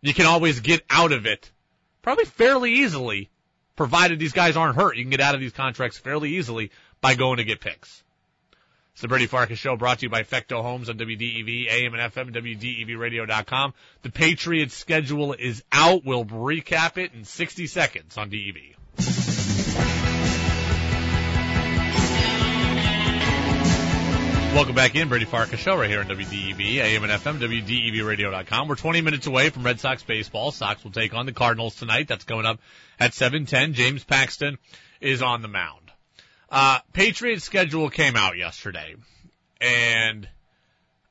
you 0.00 0.14
can 0.14 0.26
always 0.26 0.60
get 0.60 0.82
out 0.90 1.12
of 1.12 1.26
it 1.26 1.50
probably 2.02 2.24
fairly 2.24 2.72
easily, 2.72 3.28
provided 3.78 4.18
these 4.18 4.32
guys 4.32 4.56
aren't 4.56 4.76
hurt. 4.76 4.96
You 4.96 5.04
can 5.04 5.10
get 5.10 5.20
out 5.20 5.36
of 5.36 5.40
these 5.40 5.52
contracts 5.52 5.96
fairly 5.96 6.34
easily 6.36 6.72
by 7.00 7.14
going 7.14 7.36
to 7.38 7.44
get 7.44 7.60
picks. 7.60 8.02
It's 8.92 9.02
the 9.02 9.08
Brady 9.08 9.26
Farkas 9.26 9.60
Show 9.60 9.76
brought 9.76 10.00
to 10.00 10.06
you 10.06 10.10
by 10.10 10.24
Fecto 10.24 10.60
Homes 10.60 10.90
on 10.90 10.98
WDEV, 10.98 11.70
AM 11.70 11.94
and 11.94 12.12
FM, 12.12 12.34
WDEVradio.com. 12.34 13.74
The 14.02 14.10
Patriots 14.10 14.74
schedule 14.74 15.32
is 15.32 15.62
out. 15.70 16.04
We'll 16.04 16.24
recap 16.24 16.98
it 16.98 17.12
in 17.14 17.24
60 17.24 17.68
seconds 17.68 18.18
on 18.18 18.30
DEV. 18.30 19.37
Welcome 24.58 24.74
back 24.74 24.96
in, 24.96 25.08
Brady 25.08 25.24
Farkas 25.24 25.60
Show 25.60 25.76
right 25.76 25.88
here 25.88 26.00
on 26.00 26.08
WDEV, 26.08 26.78
AM 26.78 27.04
and 27.04 27.12
FM, 27.12 27.38
WDEVradio.com. 27.38 28.66
We're 28.66 28.74
20 28.74 29.02
minutes 29.02 29.28
away 29.28 29.50
from 29.50 29.62
Red 29.62 29.78
Sox 29.78 30.02
baseball. 30.02 30.50
Sox 30.50 30.82
will 30.82 30.90
take 30.90 31.14
on 31.14 31.26
the 31.26 31.32
Cardinals 31.32 31.76
tonight. 31.76 32.08
That's 32.08 32.24
coming 32.24 32.44
up 32.44 32.58
at 32.98 33.14
7:10. 33.14 33.74
James 33.74 34.02
Paxton 34.02 34.58
is 35.00 35.22
on 35.22 35.42
the 35.42 35.48
mound. 35.48 35.92
Uh, 36.50 36.80
Patriots 36.92 37.44
schedule 37.44 37.88
came 37.88 38.16
out 38.16 38.36
yesterday, 38.36 38.96
and 39.60 40.28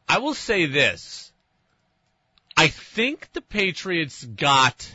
I 0.09 0.17
will 0.17 0.33
say 0.33 0.65
this. 0.65 1.31
I 2.57 2.67
think 2.67 3.31
the 3.31 3.41
Patriots 3.41 4.25
got 4.25 4.93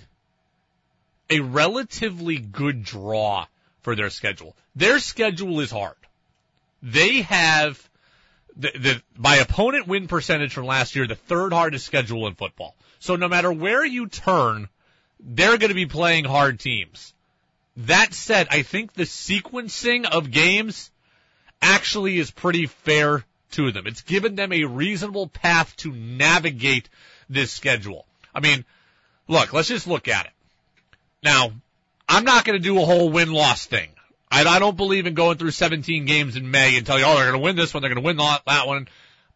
a 1.30 1.40
relatively 1.40 2.36
good 2.36 2.84
draw 2.84 3.46
for 3.80 3.96
their 3.96 4.10
schedule. 4.10 4.54
Their 4.76 4.98
schedule 4.98 5.60
is 5.60 5.70
hard. 5.70 5.96
They 6.82 7.22
have 7.22 7.88
the, 8.56 8.70
the 8.74 9.02
by 9.16 9.36
opponent 9.36 9.86
win 9.86 10.08
percentage 10.08 10.52
from 10.52 10.66
last 10.66 10.94
year, 10.94 11.06
the 11.06 11.14
third 11.14 11.52
hardest 11.52 11.86
schedule 11.86 12.26
in 12.26 12.34
football. 12.34 12.74
So 12.98 13.16
no 13.16 13.28
matter 13.28 13.52
where 13.52 13.84
you 13.84 14.06
turn, 14.08 14.68
they're 15.20 15.58
going 15.58 15.70
to 15.70 15.74
be 15.74 15.86
playing 15.86 16.24
hard 16.24 16.60
teams. 16.60 17.14
That 17.76 18.12
said, 18.12 18.48
I 18.50 18.62
think 18.62 18.92
the 18.92 19.04
sequencing 19.04 20.04
of 20.04 20.30
games 20.30 20.90
actually 21.60 22.18
is 22.18 22.30
pretty 22.30 22.66
fair 22.66 23.24
to 23.52 23.72
them. 23.72 23.86
It's 23.86 24.02
given 24.02 24.34
them 24.34 24.52
a 24.52 24.64
reasonable 24.64 25.28
path 25.28 25.74
to 25.78 25.92
navigate 25.92 26.88
this 27.30 27.50
schedule. 27.50 28.06
I 28.34 28.40
mean, 28.40 28.64
look, 29.28 29.52
let's 29.52 29.68
just 29.68 29.86
look 29.86 30.08
at 30.08 30.26
it. 30.26 30.32
Now, 31.22 31.52
I'm 32.08 32.24
not 32.24 32.44
going 32.44 32.58
to 32.58 32.62
do 32.62 32.80
a 32.80 32.84
whole 32.84 33.10
win-loss 33.10 33.66
thing. 33.66 33.88
I, 34.32 34.44
I 34.44 34.58
don't 34.58 34.76
believe 34.76 35.06
in 35.06 35.12
going 35.12 35.36
through 35.36 35.50
17 35.50 36.06
games 36.06 36.36
in 36.36 36.50
May 36.50 36.76
and 36.78 36.86
tell 36.86 36.98
you, 36.98 37.04
oh, 37.04 37.14
they're 37.16 37.30
going 37.30 37.40
to 37.40 37.44
win 37.44 37.54
this 37.54 37.74
one, 37.74 37.82
they're 37.82 37.94
going 37.94 38.02
to 38.02 38.06
win 38.06 38.16
that 38.16 38.66
one. 38.66 38.88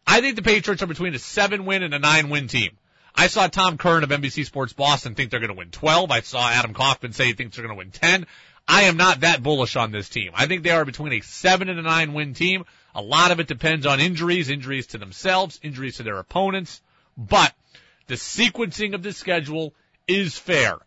I 0.07 0.21
think 0.21 0.35
the 0.35 0.41
Patriots 0.41 0.81
are 0.81 0.87
between 0.87 1.13
a 1.13 1.19
seven 1.19 1.65
win 1.65 1.83
and 1.83 1.93
a 1.93 1.99
nine 1.99 2.29
win 2.29 2.47
team. 2.47 2.71
I 3.13 3.27
saw 3.27 3.47
Tom 3.47 3.77
Curran 3.77 4.03
of 4.03 4.09
NBC 4.09 4.45
Sports 4.45 4.73
Boston 4.73 5.13
think 5.13 5.29
they're 5.29 5.39
going 5.39 5.51
to 5.51 5.57
win 5.57 5.69
12. 5.69 6.11
I 6.11 6.21
saw 6.21 6.49
Adam 6.49 6.73
Kaufman 6.73 7.13
say 7.13 7.25
he 7.25 7.33
thinks 7.33 7.55
they're 7.55 7.65
going 7.65 7.75
to 7.75 7.77
win 7.77 7.91
10. 7.91 8.25
I 8.67 8.83
am 8.83 8.97
not 8.97 9.21
that 9.21 9.43
bullish 9.43 9.75
on 9.75 9.91
this 9.91 10.09
team. 10.09 10.31
I 10.33 10.47
think 10.47 10.63
they 10.63 10.71
are 10.71 10.85
between 10.85 11.13
a 11.13 11.21
seven 11.21 11.69
and 11.69 11.79
a 11.79 11.83
nine 11.83 12.13
win 12.13 12.33
team. 12.33 12.65
A 12.95 13.01
lot 13.01 13.31
of 13.31 13.39
it 13.39 13.47
depends 13.47 13.85
on 13.85 13.99
injuries, 13.99 14.49
injuries 14.49 14.87
to 14.87 14.97
themselves, 14.97 15.59
injuries 15.61 15.97
to 15.97 16.03
their 16.03 16.17
opponents, 16.17 16.81
but 17.15 17.53
the 18.07 18.15
sequencing 18.15 18.95
of 18.95 19.03
the 19.03 19.13
schedule 19.13 19.73
is 20.07 20.37
fair. 20.37 20.77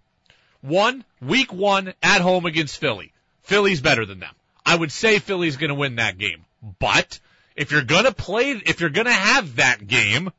One, 0.62 1.04
week 1.20 1.52
one 1.52 1.94
at 2.02 2.20
home 2.20 2.44
against 2.44 2.78
Philly. 2.78 3.12
Philly's 3.50 3.80
better 3.80 4.06
than 4.06 4.20
them. 4.20 4.32
I 4.64 4.76
would 4.76 4.92
say 4.92 5.18
Philly's 5.18 5.56
going 5.56 5.70
to 5.70 5.74
win 5.74 5.96
that 5.96 6.18
game. 6.18 6.44
But 6.78 7.18
if 7.56 7.72
you're 7.72 7.82
going 7.82 8.04
to 8.04 8.14
play, 8.14 8.52
if 8.52 8.80
you're 8.80 8.90
going 8.90 9.08
to 9.08 9.12
have 9.12 9.56
that 9.56 9.84
game, 9.84 10.30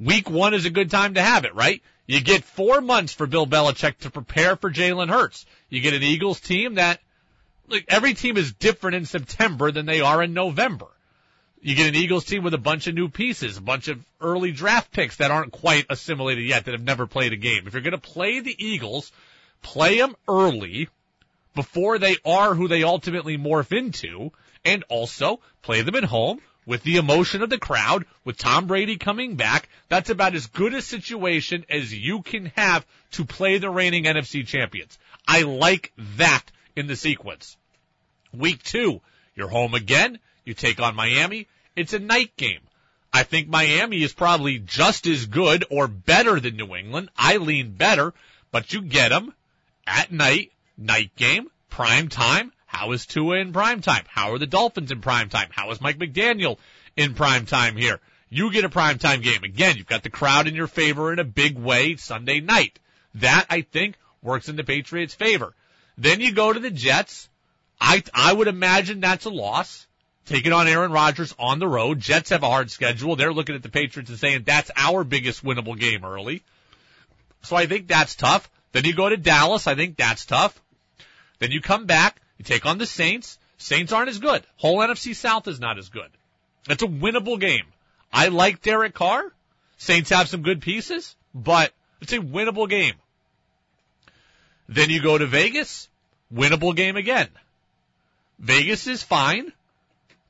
week 0.00 0.30
one 0.30 0.54
is 0.54 0.64
a 0.64 0.70
good 0.70 0.90
time 0.90 1.12
to 1.14 1.22
have 1.22 1.44
it, 1.44 1.54
right? 1.54 1.82
You 2.06 2.22
get 2.22 2.42
four 2.42 2.80
months 2.80 3.12
for 3.12 3.26
Bill 3.26 3.46
Belichick 3.46 3.98
to 3.98 4.10
prepare 4.10 4.56
for 4.56 4.70
Jalen 4.70 5.10
Hurts. 5.10 5.44
You 5.68 5.82
get 5.82 5.92
an 5.92 6.02
Eagles 6.02 6.40
team 6.40 6.76
that, 6.76 7.00
like, 7.68 7.84
every 7.88 8.14
team 8.14 8.38
is 8.38 8.54
different 8.54 8.96
in 8.96 9.04
September 9.04 9.70
than 9.70 9.84
they 9.84 10.00
are 10.00 10.22
in 10.22 10.32
November. 10.32 10.86
You 11.60 11.74
get 11.74 11.88
an 11.88 11.96
Eagles 11.96 12.24
team 12.24 12.42
with 12.42 12.54
a 12.54 12.58
bunch 12.58 12.86
of 12.86 12.94
new 12.94 13.10
pieces, 13.10 13.58
a 13.58 13.60
bunch 13.60 13.88
of 13.88 14.02
early 14.22 14.52
draft 14.52 14.90
picks 14.90 15.16
that 15.16 15.30
aren't 15.30 15.52
quite 15.52 15.84
assimilated 15.90 16.46
yet, 16.46 16.64
that 16.64 16.72
have 16.72 16.82
never 16.82 17.06
played 17.06 17.34
a 17.34 17.36
game. 17.36 17.66
If 17.66 17.74
you're 17.74 17.82
going 17.82 17.92
to 17.92 17.98
play 17.98 18.40
the 18.40 18.56
Eagles, 18.58 19.12
play 19.60 19.98
them 19.98 20.16
early 20.26 20.88
before 21.56 21.98
they 21.98 22.16
are 22.24 22.54
who 22.54 22.68
they 22.68 22.84
ultimately 22.84 23.36
morph 23.36 23.76
into, 23.76 24.30
and 24.64 24.84
also 24.88 25.40
play 25.62 25.82
them 25.82 25.96
at 25.96 26.04
home 26.04 26.40
with 26.66 26.82
the 26.82 26.96
emotion 26.96 27.42
of 27.42 27.50
the 27.50 27.58
crowd, 27.58 28.04
with 28.24 28.36
Tom 28.36 28.66
Brady 28.66 28.96
coming 28.96 29.36
back. 29.36 29.68
That's 29.88 30.10
about 30.10 30.34
as 30.34 30.46
good 30.46 30.74
a 30.74 30.82
situation 30.82 31.64
as 31.68 31.92
you 31.92 32.22
can 32.22 32.52
have 32.56 32.86
to 33.12 33.24
play 33.24 33.58
the 33.58 33.70
reigning 33.70 34.04
NFC 34.04 34.46
champions. 34.46 34.98
I 35.26 35.42
like 35.42 35.92
that 36.16 36.44
in 36.76 36.86
the 36.86 36.96
sequence. 36.96 37.56
Week 38.32 38.62
two, 38.62 39.00
you're 39.34 39.48
home 39.48 39.74
again. 39.74 40.18
You 40.44 40.54
take 40.54 40.80
on 40.80 40.94
Miami. 40.94 41.48
It's 41.74 41.92
a 41.92 41.98
night 41.98 42.36
game. 42.36 42.60
I 43.12 43.22
think 43.22 43.48
Miami 43.48 44.02
is 44.02 44.12
probably 44.12 44.58
just 44.58 45.06
as 45.06 45.26
good 45.26 45.64
or 45.70 45.88
better 45.88 46.38
than 46.38 46.56
New 46.56 46.74
England. 46.74 47.08
I 47.16 47.38
lean 47.38 47.72
better, 47.72 48.12
but 48.50 48.72
you 48.72 48.82
get 48.82 49.08
them 49.08 49.32
at 49.86 50.12
night, 50.12 50.52
night 50.76 51.14
game, 51.16 51.48
prime 51.70 52.08
time. 52.08 52.52
How 52.66 52.92
is 52.92 53.06
Tua 53.06 53.38
in 53.38 53.52
prime 53.52 53.80
time? 53.80 54.04
How 54.08 54.32
are 54.32 54.38
the 54.38 54.46
Dolphins 54.46 54.90
in 54.90 55.00
prime 55.00 55.28
time? 55.28 55.48
How 55.50 55.70
is 55.70 55.80
Mike 55.80 55.98
McDaniel 55.98 56.58
in 56.96 57.14
prime 57.14 57.46
time 57.46 57.76
here? 57.76 58.00
You 58.28 58.52
get 58.52 58.64
a 58.64 58.68
prime 58.68 58.98
time 58.98 59.20
game. 59.20 59.44
Again, 59.44 59.76
you've 59.76 59.86
got 59.86 60.02
the 60.02 60.10
crowd 60.10 60.48
in 60.48 60.54
your 60.54 60.66
favor 60.66 61.12
in 61.12 61.18
a 61.18 61.24
big 61.24 61.56
way 61.56 61.96
Sunday 61.96 62.40
night. 62.40 62.78
That, 63.14 63.46
I 63.48 63.62
think, 63.62 63.96
works 64.22 64.48
in 64.48 64.56
the 64.56 64.64
Patriots' 64.64 65.14
favor. 65.14 65.54
Then 65.96 66.20
you 66.20 66.32
go 66.32 66.52
to 66.52 66.60
the 66.60 66.70
Jets. 66.70 67.28
I, 67.80 68.02
I 68.12 68.32
would 68.32 68.48
imagine 68.48 69.00
that's 69.00 69.24
a 69.24 69.30
loss. 69.30 69.86
Taking 70.26 70.52
on 70.52 70.66
Aaron 70.66 70.90
Rodgers 70.90 71.34
on 71.38 71.60
the 71.60 71.68
road. 71.68 72.00
Jets 72.00 72.30
have 72.30 72.42
a 72.42 72.48
hard 72.48 72.70
schedule. 72.70 73.14
They're 73.14 73.32
looking 73.32 73.54
at 73.54 73.62
the 73.62 73.68
Patriots 73.68 74.10
and 74.10 74.18
saying 74.18 74.42
that's 74.44 74.72
our 74.76 75.04
biggest 75.04 75.44
winnable 75.44 75.78
game 75.78 76.04
early. 76.04 76.42
So 77.42 77.54
I 77.54 77.66
think 77.66 77.86
that's 77.86 78.16
tough. 78.16 78.50
Then 78.72 78.84
you 78.84 78.94
go 78.94 79.08
to 79.08 79.16
Dallas. 79.16 79.68
I 79.68 79.76
think 79.76 79.96
that's 79.96 80.26
tough. 80.26 80.60
Then 81.38 81.50
you 81.50 81.60
come 81.60 81.86
back. 81.86 82.20
You 82.38 82.44
take 82.44 82.66
on 82.66 82.78
the 82.78 82.86
Saints. 82.86 83.38
Saints 83.58 83.92
aren't 83.92 84.10
as 84.10 84.18
good. 84.18 84.44
Whole 84.56 84.78
NFC 84.78 85.14
South 85.14 85.48
is 85.48 85.60
not 85.60 85.78
as 85.78 85.88
good. 85.88 86.10
It's 86.68 86.82
a 86.82 86.86
winnable 86.86 87.40
game. 87.40 87.66
I 88.12 88.28
like 88.28 88.62
Derek 88.62 88.94
Carr. 88.94 89.32
Saints 89.78 90.10
have 90.10 90.28
some 90.28 90.42
good 90.42 90.62
pieces, 90.62 91.16
but 91.34 91.72
it's 92.00 92.12
a 92.12 92.18
winnable 92.18 92.68
game. 92.68 92.94
Then 94.68 94.90
you 94.90 95.00
go 95.00 95.16
to 95.16 95.26
Vegas. 95.26 95.88
Winnable 96.32 96.74
game 96.74 96.96
again. 96.96 97.28
Vegas 98.38 98.86
is 98.86 99.02
fine. 99.02 99.52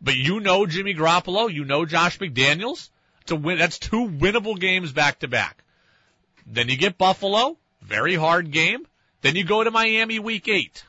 But 0.00 0.16
you 0.16 0.40
know 0.40 0.66
Jimmy 0.66 0.94
Garoppolo, 0.94 1.52
you 1.52 1.64
know 1.64 1.86
Josh 1.86 2.18
McDaniels. 2.18 2.90
To 3.26 3.36
win, 3.36 3.58
that's 3.58 3.78
two 3.78 4.08
winnable 4.08 4.58
games 4.58 4.92
back 4.92 5.20
to 5.20 5.28
back. 5.28 5.64
Then 6.46 6.68
you 6.68 6.76
get 6.76 6.98
Buffalo, 6.98 7.56
very 7.82 8.14
hard 8.14 8.52
game. 8.52 8.86
Then 9.22 9.34
you 9.34 9.44
go 9.44 9.64
to 9.64 9.70
Miami 9.70 10.18
week 10.20 10.46
eight. 10.48 10.84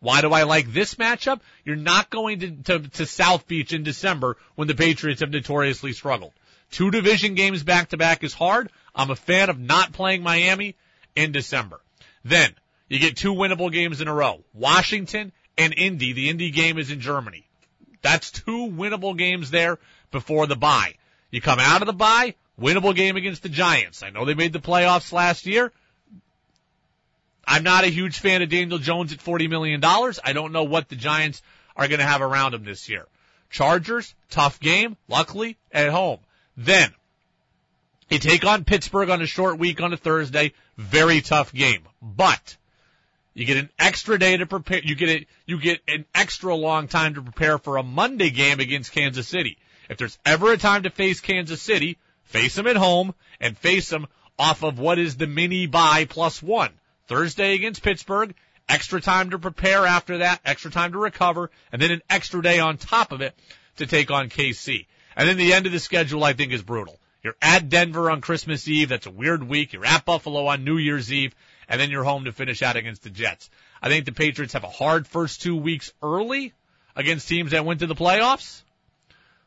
Why 0.00 0.20
do 0.20 0.32
I 0.32 0.42
like 0.42 0.72
this 0.72 0.94
matchup? 0.96 1.40
You're 1.64 1.76
not 1.76 2.10
going 2.10 2.40
to, 2.40 2.50
to, 2.50 2.88
to 2.90 3.06
South 3.06 3.46
Beach 3.46 3.72
in 3.72 3.82
December 3.82 4.36
when 4.54 4.68
the 4.68 4.74
Patriots 4.74 5.20
have 5.20 5.30
notoriously 5.30 5.92
struggled. 5.92 6.32
Two 6.70 6.90
division 6.90 7.34
games 7.34 7.62
back 7.62 7.90
to 7.90 7.96
back 7.96 8.22
is 8.22 8.34
hard. 8.34 8.70
I'm 8.94 9.10
a 9.10 9.16
fan 9.16 9.50
of 9.50 9.58
not 9.58 9.92
playing 9.92 10.22
Miami 10.22 10.76
in 11.14 11.32
December. 11.32 11.80
Then 12.24 12.54
you 12.88 12.98
get 12.98 13.16
two 13.16 13.34
winnable 13.34 13.72
games 13.72 14.00
in 14.00 14.08
a 14.08 14.14
row. 14.14 14.44
Washington 14.52 15.32
and 15.56 15.74
Indy. 15.76 16.12
The 16.12 16.28
Indy 16.28 16.50
game 16.50 16.78
is 16.78 16.90
in 16.90 17.00
Germany. 17.00 17.46
That's 18.02 18.30
two 18.30 18.68
winnable 18.68 19.16
games 19.16 19.50
there 19.50 19.78
before 20.10 20.46
the 20.46 20.56
bye. 20.56 20.94
You 21.30 21.40
come 21.40 21.58
out 21.58 21.82
of 21.82 21.86
the 21.86 21.92
bye, 21.92 22.34
winnable 22.60 22.94
game 22.94 23.16
against 23.16 23.42
the 23.42 23.48
Giants. 23.48 24.02
I 24.02 24.10
know 24.10 24.24
they 24.24 24.34
made 24.34 24.52
the 24.52 24.60
playoffs 24.60 25.12
last 25.12 25.46
year. 25.46 25.72
I'm 27.46 27.62
not 27.62 27.84
a 27.84 27.88
huge 27.88 28.18
fan 28.18 28.42
of 28.42 28.48
Daniel 28.48 28.78
Jones 28.78 29.12
at 29.12 29.18
$40 29.18 29.48
million. 29.48 29.80
I 29.84 30.32
don't 30.32 30.52
know 30.52 30.64
what 30.64 30.88
the 30.88 30.96
Giants 30.96 31.42
are 31.76 31.88
going 31.88 32.00
to 32.00 32.06
have 32.06 32.22
around 32.22 32.54
him 32.54 32.64
this 32.64 32.88
year. 32.88 33.06
Chargers, 33.50 34.14
tough 34.30 34.58
game, 34.58 34.96
luckily 35.08 35.56
at 35.70 35.90
home. 35.90 36.18
Then, 36.56 36.92
you 38.08 38.18
take 38.18 38.44
on 38.44 38.64
Pittsburgh 38.64 39.10
on 39.10 39.22
a 39.22 39.26
short 39.26 39.58
week 39.58 39.80
on 39.80 39.92
a 39.92 39.96
Thursday, 39.96 40.52
very 40.76 41.20
tough 41.20 41.52
game. 41.52 41.82
But, 42.02 42.56
you 43.36 43.44
get 43.44 43.58
an 43.58 43.70
extra 43.78 44.18
day 44.18 44.36
to 44.38 44.46
prepare. 44.46 44.80
You 44.82 44.94
get 44.94 45.10
it. 45.10 45.28
You 45.44 45.60
get 45.60 45.80
an 45.86 46.06
extra 46.14 46.54
long 46.54 46.88
time 46.88 47.14
to 47.14 47.22
prepare 47.22 47.58
for 47.58 47.76
a 47.76 47.82
Monday 47.82 48.30
game 48.30 48.60
against 48.60 48.92
Kansas 48.92 49.28
City. 49.28 49.58
If 49.90 49.98
there's 49.98 50.18
ever 50.24 50.52
a 50.52 50.56
time 50.56 50.84
to 50.84 50.90
face 50.90 51.20
Kansas 51.20 51.60
City, 51.60 51.98
face 52.24 52.54
them 52.54 52.66
at 52.66 52.76
home 52.76 53.14
and 53.38 53.56
face 53.56 53.90
them 53.90 54.06
off 54.38 54.64
of 54.64 54.78
what 54.78 54.98
is 54.98 55.16
the 55.16 55.26
mini 55.26 55.66
bye 55.66 56.06
plus 56.06 56.42
one. 56.42 56.70
Thursday 57.08 57.54
against 57.54 57.82
Pittsburgh, 57.82 58.34
extra 58.68 59.00
time 59.00 59.30
to 59.30 59.38
prepare 59.38 59.86
after 59.86 60.18
that, 60.18 60.40
extra 60.44 60.70
time 60.70 60.92
to 60.92 60.98
recover, 60.98 61.50
and 61.72 61.80
then 61.80 61.90
an 61.90 62.02
extra 62.10 62.42
day 62.42 62.58
on 62.58 62.76
top 62.76 63.12
of 63.12 63.20
it 63.20 63.34
to 63.76 63.86
take 63.86 64.10
on 64.10 64.28
KC. 64.28 64.86
And 65.16 65.28
then 65.28 65.36
the 65.36 65.52
end 65.52 65.66
of 65.66 65.72
the 65.72 65.78
schedule 65.78 66.24
I 66.24 66.32
think 66.32 66.52
is 66.52 66.62
brutal. 66.62 66.98
You're 67.22 67.36
at 67.42 67.68
Denver 67.68 68.10
on 68.10 68.20
Christmas 68.20 68.68
Eve. 68.68 68.88
That's 68.88 69.06
a 69.06 69.10
weird 69.10 69.42
week. 69.42 69.72
You're 69.72 69.86
at 69.86 70.04
Buffalo 70.04 70.46
on 70.46 70.64
New 70.64 70.76
Year's 70.76 71.12
Eve 71.12 71.34
and 71.68 71.80
then 71.80 71.90
you're 71.90 72.04
home 72.04 72.24
to 72.24 72.32
finish 72.32 72.62
out 72.62 72.76
against 72.76 73.02
the 73.02 73.10
Jets. 73.10 73.50
I 73.82 73.88
think 73.88 74.04
the 74.04 74.12
Patriots 74.12 74.52
have 74.52 74.64
a 74.64 74.68
hard 74.68 75.06
first 75.06 75.42
two 75.42 75.56
weeks 75.56 75.92
early 76.02 76.52
against 76.94 77.28
teams 77.28 77.50
that 77.50 77.64
went 77.64 77.80
to 77.80 77.86
the 77.86 77.94
playoffs. 77.94 78.62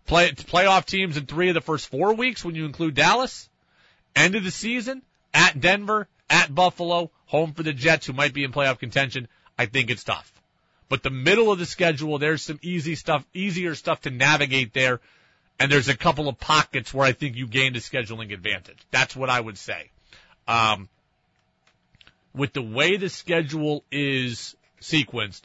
Play, 0.06 0.32
playoff 0.32 0.86
teams 0.86 1.18
in 1.18 1.26
three 1.26 1.50
of 1.50 1.54
the 1.54 1.62
first 1.62 1.88
four 1.88 2.14
weeks 2.14 2.44
when 2.44 2.56
you 2.56 2.66
include 2.66 2.96
Dallas. 2.96 3.50
End 4.16 4.36
of 4.36 4.44
the 4.44 4.52
season 4.52 5.02
at 5.34 5.60
Denver, 5.60 6.08
at 6.30 6.54
Buffalo, 6.54 7.12
home 7.26 7.54
for 7.54 7.64
the 7.64 7.74
Jets 7.74 8.06
who 8.08 8.14
might 8.14 8.34
be 8.34 8.44
in 8.44 8.52
playoff 8.52 8.80
contention. 8.80 9.28
I 9.58 9.66
think 9.66 9.90
it's 9.90 10.04
tough. 10.04 10.32
But 10.88 11.04
the 11.04 11.12
middle 11.12 11.52
of 11.52 11.60
the 11.60 11.66
schedule, 11.66 12.18
there's 12.18 12.42
some 12.42 12.60
easy 12.62 12.96
stuff, 12.96 13.26
easier 13.34 13.76
stuff 13.76 14.02
to 14.02 14.10
navigate 14.10 14.74
there. 14.74 15.00
And 15.60 15.72
there's 15.72 15.90
a 15.90 15.98
couple 15.98 16.28
of 16.28 16.40
pockets 16.40 16.94
where 16.94 17.06
I 17.06 17.12
think 17.12 17.36
you 17.36 17.46
gained 17.46 17.76
a 17.76 17.80
scheduling 17.80 18.34
advantage. 18.34 18.80
That's 18.92 19.16
what 19.16 19.30
I 19.30 19.40
would 19.40 19.58
say. 19.58 19.92
Um, 20.48 20.90
with 22.34 22.54
the 22.54 22.62
way 22.62 22.98
the 22.98 23.10
schedule 23.10 23.84
is 23.92 24.56
sequenced, 24.82 25.42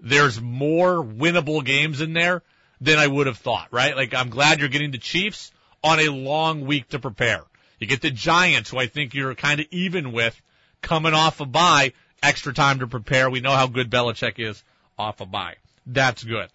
there's 0.00 0.40
more 0.40 1.04
winnable 1.04 1.64
games 1.64 2.00
in 2.00 2.14
there 2.14 2.42
than 2.80 2.98
I 2.98 3.06
would 3.06 3.26
have 3.26 3.38
thought, 3.38 3.68
right? 3.70 3.94
Like 3.94 4.14
I'm 4.14 4.30
glad 4.30 4.60
you're 4.60 4.68
getting 4.68 4.90
the 4.90 4.98
Chiefs 4.98 5.52
on 5.82 6.00
a 6.00 6.08
long 6.08 6.66
week 6.66 6.88
to 6.88 6.98
prepare. 6.98 7.44
You 7.84 7.88
get 7.88 8.00
the 8.00 8.10
Giants, 8.10 8.70
who 8.70 8.78
I 8.78 8.86
think 8.86 9.12
you're 9.12 9.34
kind 9.34 9.60
of 9.60 9.66
even 9.70 10.12
with, 10.12 10.40
coming 10.80 11.12
off 11.12 11.40
a 11.40 11.44
bye, 11.44 11.92
extra 12.22 12.54
time 12.54 12.78
to 12.78 12.86
prepare. 12.86 13.28
We 13.28 13.42
know 13.42 13.50
how 13.50 13.66
good 13.66 13.90
Belichick 13.90 14.38
is 14.38 14.64
off 14.98 15.20
a 15.20 15.26
bye. 15.26 15.56
That's 15.84 16.24
good. 16.24 16.48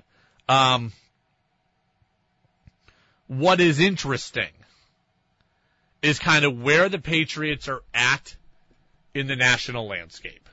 Um, 0.48 0.92
what 3.28 3.60
is 3.60 3.80
interesting 3.80 4.50
is 6.02 6.18
kind 6.18 6.46
of 6.46 6.60
where 6.60 6.90
the 6.90 6.98
Patriots 6.98 7.68
are 7.68 7.84
at 7.94 8.36
in 9.14 9.28
the 9.28 9.36
national 9.36 9.88
landscape. 9.88 10.50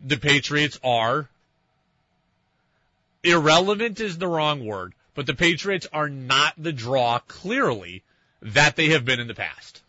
The 0.00 0.16
Patriots 0.16 0.78
are 0.84 1.28
irrelevant 3.24 3.98
is 3.98 4.16
the 4.16 4.28
wrong 4.28 4.64
word, 4.64 4.94
but 5.16 5.26
the 5.26 5.34
Patriots 5.34 5.88
are 5.92 6.08
not 6.08 6.54
the 6.56 6.72
draw 6.72 7.18
clearly 7.18 8.04
that 8.44 8.76
they 8.76 8.90
have 8.90 9.04
been 9.04 9.20
in 9.20 9.26
the 9.26 9.34
past. 9.34 9.82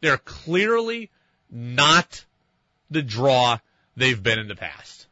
They're 0.00 0.18
clearly 0.18 1.10
not 1.50 2.24
the 2.90 3.02
draw 3.02 3.58
they've 3.96 4.22
been 4.22 4.38
in 4.38 4.48
the 4.48 4.56
past. 4.56 5.06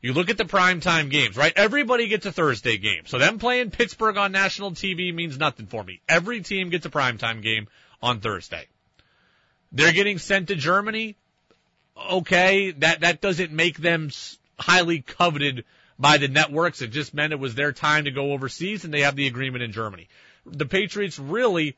You 0.00 0.12
look 0.12 0.30
at 0.30 0.36
the 0.36 0.44
primetime 0.44 1.10
games, 1.10 1.36
right? 1.36 1.52
Everybody 1.54 2.08
gets 2.08 2.26
a 2.26 2.32
Thursday 2.32 2.76
game. 2.76 3.06
So 3.06 3.18
them 3.18 3.38
playing 3.38 3.70
Pittsburgh 3.70 4.16
on 4.16 4.32
national 4.32 4.72
TV 4.72 5.14
means 5.14 5.38
nothing 5.38 5.66
for 5.66 5.84
me. 5.84 6.00
Every 6.08 6.40
team 6.40 6.70
gets 6.70 6.86
a 6.86 6.90
primetime 6.90 7.40
game 7.40 7.68
on 8.02 8.18
Thursday. 8.18 8.66
They're 9.70 9.92
getting 9.92 10.18
sent 10.18 10.48
to 10.48 10.56
Germany. 10.56 11.16
okay. 12.10 12.72
That 12.72 13.00
that 13.00 13.20
doesn't 13.20 13.52
make 13.52 13.78
them 13.78 14.10
highly 14.58 15.02
coveted 15.02 15.64
by 16.02 16.18
the 16.18 16.26
networks. 16.26 16.82
It 16.82 16.88
just 16.88 17.14
meant 17.14 17.32
it 17.32 17.38
was 17.38 17.54
their 17.54 17.72
time 17.72 18.04
to 18.04 18.10
go 18.10 18.32
overseas, 18.32 18.84
and 18.84 18.92
they 18.92 19.02
have 19.02 19.14
the 19.14 19.28
agreement 19.28 19.62
in 19.62 19.70
Germany. 19.70 20.08
The 20.44 20.66
Patriots 20.66 21.16
really 21.16 21.76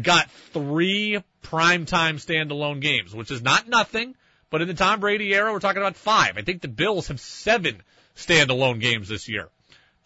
got 0.00 0.30
three 0.54 1.22
primetime 1.42 2.14
standalone 2.14 2.80
games, 2.80 3.14
which 3.14 3.30
is 3.30 3.42
not 3.42 3.68
nothing. 3.68 4.14
But 4.48 4.62
in 4.62 4.68
the 4.68 4.74
Tom 4.74 4.98
Brady 4.98 5.32
era, 5.34 5.52
we're 5.52 5.60
talking 5.60 5.82
about 5.82 5.96
five. 5.96 6.38
I 6.38 6.42
think 6.42 6.62
the 6.62 6.68
Bills 6.68 7.08
have 7.08 7.20
seven 7.20 7.82
standalone 8.16 8.80
games 8.80 9.08
this 9.08 9.28
year. 9.28 9.50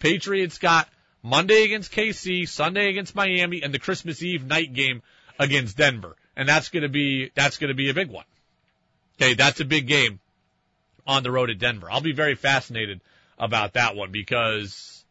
Patriots 0.01 0.59
got 0.59 0.89
Monday 1.23 1.63
against 1.63 1.93
KC, 1.93 2.49
Sunday 2.49 2.91
against 2.91 3.15
Miami, 3.15 3.63
and 3.63 3.73
the 3.73 3.79
Christmas 3.79 4.21
Eve 4.21 4.45
night 4.45 4.75
game 4.75 5.01
against 5.39 5.77
Denver. 5.77 6.17
And 6.37 6.49
that's 6.49 6.71
gonna 6.71 6.89
be, 6.89 7.31
that's 7.37 7.59
gonna 7.59 7.75
be 7.75 7.89
a 7.89 7.95
big 7.95 8.11
one. 8.11 8.27
Okay, 9.17 9.35
that's 9.35 9.61
a 9.61 9.65
big 9.65 9.87
game 9.87 10.19
on 11.07 11.23
the 11.23 11.31
road 11.31 11.51
at 11.51 11.61
Denver. 11.61 11.89
I'll 11.89 12.01
be 12.01 12.13
very 12.13 12.35
fascinated 12.35 13.01
about 13.39 13.75
that 13.75 13.97
one 13.97 14.11
because 14.11 15.05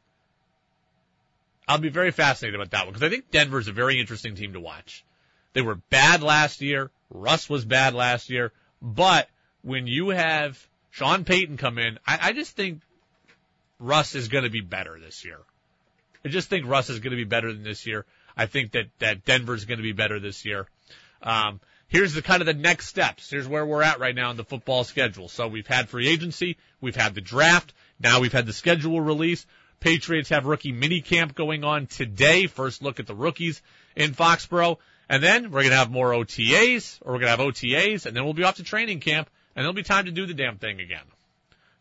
I'll 1.68 1.78
be 1.78 1.90
very 1.90 2.12
fascinated 2.12 2.60
about 2.60 2.72
that 2.72 2.86
one 2.86 2.94
because 2.94 3.06
I 3.06 3.10
think 3.10 3.32
Denver's 3.32 3.68
a 3.68 3.74
very 3.74 4.00
interesting 4.00 4.36
team 4.36 4.54
to 4.54 4.60
watch. 4.60 5.04
They 5.54 5.62
were 5.62 5.76
bad 5.76 6.24
last 6.24 6.62
year. 6.62 6.90
Russ 7.10 7.50
was 7.50 7.64
bad 7.64 7.94
last 7.94 8.30
year. 8.30 8.52
But 8.82 9.30
when 9.62 9.88
you 9.88 10.10
have 10.10 10.60
Sean 10.92 11.24
Payton 11.24 11.58
come 11.58 11.78
in, 11.78 12.00
I, 12.06 12.20
I 12.22 12.34
just 12.34 12.56
think 12.56 12.82
Russ 13.80 14.16
is 14.16 14.28
going 14.28 14.44
to 14.44 14.50
be 14.50 14.62
better 14.62 15.00
this 15.00 15.24
year. 15.24 15.40
I 16.26 16.30
just 16.30 16.50
think 16.50 16.66
Russ 16.68 16.90
is 16.90 17.00
going 17.00 17.12
to 17.12 17.18
be 17.18 17.24
better 17.24 17.52
than 17.52 17.64
this 17.64 17.86
year. 17.86 18.06
I 18.36 18.46
think 18.48 18.72
that, 18.72 18.86
that 19.00 19.26
Denver's 19.26 19.66
going 19.66 19.78
to 19.78 19.84
be 19.84 19.92
better 19.92 20.20
this 20.20 20.46
year. 20.46 20.68
Um, 21.22 21.60
here's 21.88 22.14
the 22.14 22.22
kind 22.22 22.42
of 22.42 22.46
the 22.46 22.54
next 22.54 22.88
steps. 22.88 23.30
Here's 23.30 23.48
where 23.48 23.66
we're 23.66 23.84
at 23.84 24.00
right 24.00 24.16
now 24.16 24.32
in 24.32 24.38
the 24.38 24.44
football 24.44 24.84
schedule. 24.84 25.30
So 25.30 25.48
we've 25.48 25.68
had 25.68 25.90
free 25.90 26.08
agency. 26.08 26.58
We've 26.82 26.96
had 26.96 27.14
the 27.14 27.22
draft. 27.22 27.74
Now 28.00 28.20
we've 28.20 28.34
had 28.34 28.46
the 28.46 28.54
schedule 28.54 29.02
release. 29.02 29.46
Patriots 29.80 30.30
have 30.30 30.46
rookie 30.46 30.72
mini 30.72 31.02
camp 31.02 31.36
going 31.36 31.64
on 31.64 31.88
today. 31.88 32.48
First 32.48 32.82
look 32.82 33.00
at 33.00 33.08
the 33.08 33.16
rookies 33.16 33.62
in 33.96 34.14
Foxborough. 34.14 34.78
And 35.10 35.22
then 35.22 35.52
we're 35.52 35.62
going 35.62 35.72
to 35.72 35.78
have 35.78 35.92
more 35.92 36.12
OTAs, 36.12 37.00
or 37.02 37.14
we're 37.14 37.20
going 37.20 37.32
to 37.32 37.38
have 37.38 37.40
OTAs, 37.40 38.06
and 38.06 38.16
then 38.16 38.24
we'll 38.24 38.34
be 38.34 38.44
off 38.44 38.56
to 38.56 38.64
training 38.64 39.02
camp, 39.02 39.30
and 39.56 39.64
it'll 39.64 39.74
be 39.74 39.84
time 39.84 40.06
to 40.06 40.12
do 40.12 40.26
the 40.26 40.34
damn 40.34 40.58
thing 40.58 40.80
again. 40.80 41.04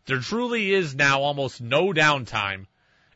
There 0.05 0.19
truly 0.19 0.73
is 0.73 0.93
now 0.93 1.21
almost 1.21 1.61
no 1.61 1.93
downtime 1.93 2.65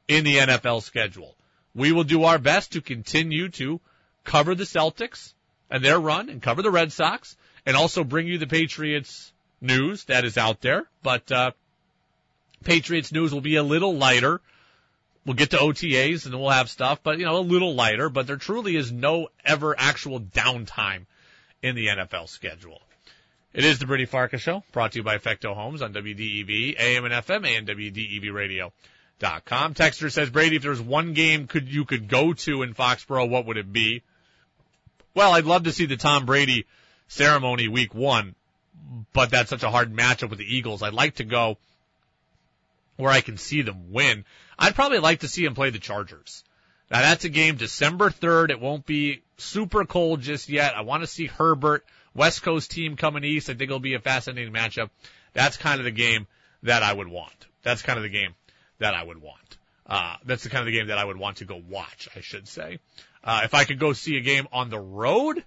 in 0.08 0.24
the 0.24 0.38
NFL 0.38 0.84
schedule. 0.84 1.36
We 1.76 1.92
will 1.92 2.06
do 2.06 2.24
our 2.24 2.40
best 2.40 2.72
to 2.72 2.82
continue 2.82 3.50
to 3.50 3.82
cover 4.24 4.56
the 4.56 4.64
Celtics 4.64 5.34
and 5.70 5.84
their 5.84 6.00
run 6.00 6.30
and 6.30 6.42
cover 6.42 6.62
the 6.62 6.72
Red 6.72 6.94
Sox 6.94 7.36
and 7.66 7.76
also 7.76 8.06
bring 8.06 8.28
you 8.28 8.38
the 8.38 8.48
Patriots 8.48 9.34
news 9.60 10.06
that 10.06 10.24
is 10.24 10.38
out 10.38 10.62
there. 10.62 10.88
But, 11.04 11.32
uh, 11.32 11.52
Patriots 12.64 13.12
news 13.12 13.34
will 13.34 13.42
be 13.42 13.56
a 13.56 13.64
little 13.64 13.96
lighter. 13.96 14.42
We'll 15.26 15.36
get 15.36 15.52
to 15.52 15.58
OTAs 15.58 16.26
and 16.26 16.40
we'll 16.40 16.50
have 16.50 16.70
stuff, 16.70 17.02
but 17.04 17.20
you 17.20 17.26
know, 17.26 17.38
a 17.38 17.40
little 17.40 17.76
lighter, 17.76 18.10
but 18.10 18.28
there 18.28 18.38
truly 18.38 18.78
is 18.78 18.92
no 18.92 19.28
ever 19.44 19.76
actual 19.78 20.22
downtime 20.22 21.06
in 21.62 21.76
the 21.76 21.88
NFL 21.88 22.30
schedule. 22.30 22.82
It 23.54 23.66
is 23.66 23.80
the 23.80 23.86
Brady 23.86 24.06
Farkas 24.06 24.42
Show, 24.42 24.64
brought 24.72 24.94
to 24.94 25.00
you 25.00 25.04
by 25.04 25.18
Fecto 25.18 25.56
Homes 25.56 25.82
on 25.82 25.94
WDEV, 25.94 26.80
AM 26.80 27.06
and 27.06 27.14
FM, 27.14 27.58
and 27.58 27.68
WDEVradio.com. 27.68 29.74
Texter 29.74 30.12
says, 30.12 30.30
Brady, 30.30 30.58
if 30.58 30.62
there's 30.62 30.82
one 30.82 31.14
game 31.14 31.48
could 31.48 31.68
you 31.68 31.84
could 31.84 32.08
go 32.08 32.34
to 32.34 32.62
in 32.62 32.74
Foxborough, 32.74 33.30
what 33.30 33.46
would 33.48 33.58
it 33.58 33.74
be? 33.74 34.04
Well, 35.14 35.34
I'd 35.34 35.46
love 35.46 35.64
to 35.64 35.72
see 35.72 35.88
the 35.88 35.98
Tom 35.98 36.26
Brady 36.26 36.68
ceremony 37.08 37.68
week 37.68 37.96
one, 37.96 38.36
but 39.12 39.32
that's 39.32 39.50
such 39.50 39.64
a 39.64 39.72
hard 39.72 39.94
matchup 39.94 40.30
with 40.30 40.40
the 40.40 40.56
Eagles. 40.56 40.84
I'd 40.84 40.94
like 40.94 41.16
to 41.16 41.24
go 41.24 41.58
where 42.98 43.12
I 43.12 43.22
can 43.22 43.38
see 43.38 43.62
them 43.62 43.92
win. 43.92 44.26
I'd 44.60 44.76
probably 44.76 45.00
like 45.00 45.22
to 45.22 45.28
see 45.28 45.46
him 45.46 45.56
play 45.56 45.70
the 45.70 45.80
Chargers. 45.80 46.44
Now 46.92 47.00
that's 47.02 47.26
a 47.26 47.30
game 47.30 47.56
December 47.56 48.10
3rd. 48.10 48.50
It 48.50 48.60
won't 48.60 48.86
be 48.86 49.22
super 49.38 49.86
cold 49.86 50.22
just 50.22 50.50
yet. 50.50 50.76
I 50.76 50.82
want 50.82 51.04
to 51.04 51.08
see 51.08 51.26
Herbert, 51.26 51.86
West 52.14 52.44
Coast 52.44 52.72
team 52.72 52.96
coming 52.96 53.24
east. 53.24 53.50
I 53.50 53.54
think 53.54 53.70
it'll 53.70 53.80
be 53.80 53.94
a 53.94 54.00
fascinating 54.00 54.54
matchup. 54.54 54.90
That's 55.34 55.58
kind 55.58 55.80
of 55.80 55.86
the 55.86 55.92
game 55.92 56.28
that 56.64 56.84
I 56.84 56.92
would 56.94 57.08
want. 57.08 57.48
That's 57.64 57.82
kind 57.82 57.98
of 57.98 58.04
the 58.04 58.10
game 58.10 58.36
that 58.80 58.94
I 58.94 59.04
would 59.04 59.22
want. 59.22 59.58
Uh, 59.86 60.16
that's 60.26 60.44
the 60.44 60.50
kind 60.50 60.62
of 60.62 60.66
the 60.66 60.78
game 60.78 60.88
that 60.88 60.98
I 60.98 61.06
would 61.06 61.18
want 61.18 61.38
to 61.38 61.46
go 61.46 61.62
watch, 61.70 62.10
I 62.16 62.22
should 62.22 62.48
say. 62.48 62.80
Uh, 63.24 63.42
if 63.44 63.54
I 63.54 63.64
could 63.64 63.80
go 63.80 63.94
see 63.94 64.18
a 64.18 64.22
game 64.22 64.48
on 64.52 64.70
the 64.70 64.80
road, 64.80 65.44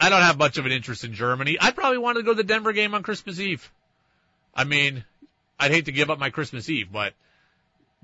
I 0.00 0.08
don't 0.08 0.22
have 0.22 0.38
much 0.38 0.58
of 0.58 0.66
an 0.66 0.72
interest 0.72 1.04
in 1.04 1.14
Germany. 1.14 1.58
I'd 1.60 1.74
probably 1.74 1.98
want 1.98 2.16
to 2.16 2.22
go 2.22 2.32
to 2.32 2.36
the 2.36 2.44
Denver 2.44 2.72
game 2.72 2.94
on 2.94 3.02
Christmas 3.02 3.38
Eve. 3.38 3.70
I 4.54 4.64
mean, 4.64 5.04
I'd 5.58 5.70
hate 5.70 5.86
to 5.86 5.92
give 5.92 6.10
up 6.10 6.18
my 6.18 6.30
Christmas 6.30 6.68
Eve, 6.68 6.88
but 6.92 7.14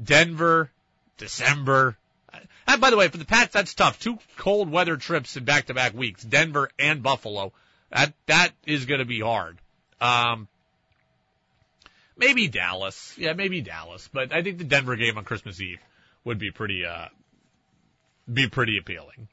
Denver, 0.03 0.71
December. 1.19 1.97
And 2.67 2.81
by 2.81 2.91
the 2.91 2.97
way, 2.97 3.09
for 3.09 3.19
the 3.19 3.25
Pats, 3.25 3.53
that's 3.53 3.75
tough. 3.75 3.99
Two 3.99 4.19
cold 4.37 4.71
weather 4.71 4.97
trips 4.97 5.37
in 5.37 5.45
back 5.45 5.67
to 5.67 5.75
back 5.75 5.95
weeks, 5.95 6.23
Denver 6.23 6.71
and 6.79 7.03
Buffalo. 7.03 7.53
That, 7.91 8.13
that 8.27 8.51
is 8.67 8.87
going 8.87 9.01
to 9.01 9.05
be 9.05 9.21
hard. 9.21 9.59
Um, 10.01 10.49
maybe 12.17 12.47
Dallas. 12.49 13.15
Yeah, 13.19 13.33
maybe 13.33 13.61
Dallas, 13.61 14.09
but 14.13 14.33
I 14.33 14.43
think 14.43 14.59
the 14.59 14.65
Denver 14.65 14.97
game 14.97 15.19
on 15.19 15.25
Christmas 15.25 15.61
Eve 15.61 15.81
would 16.25 16.39
be 16.39 16.53
pretty, 16.53 16.85
uh, 16.87 17.07
be 18.33 18.49
pretty 18.49 18.79
appealing. 18.79 19.29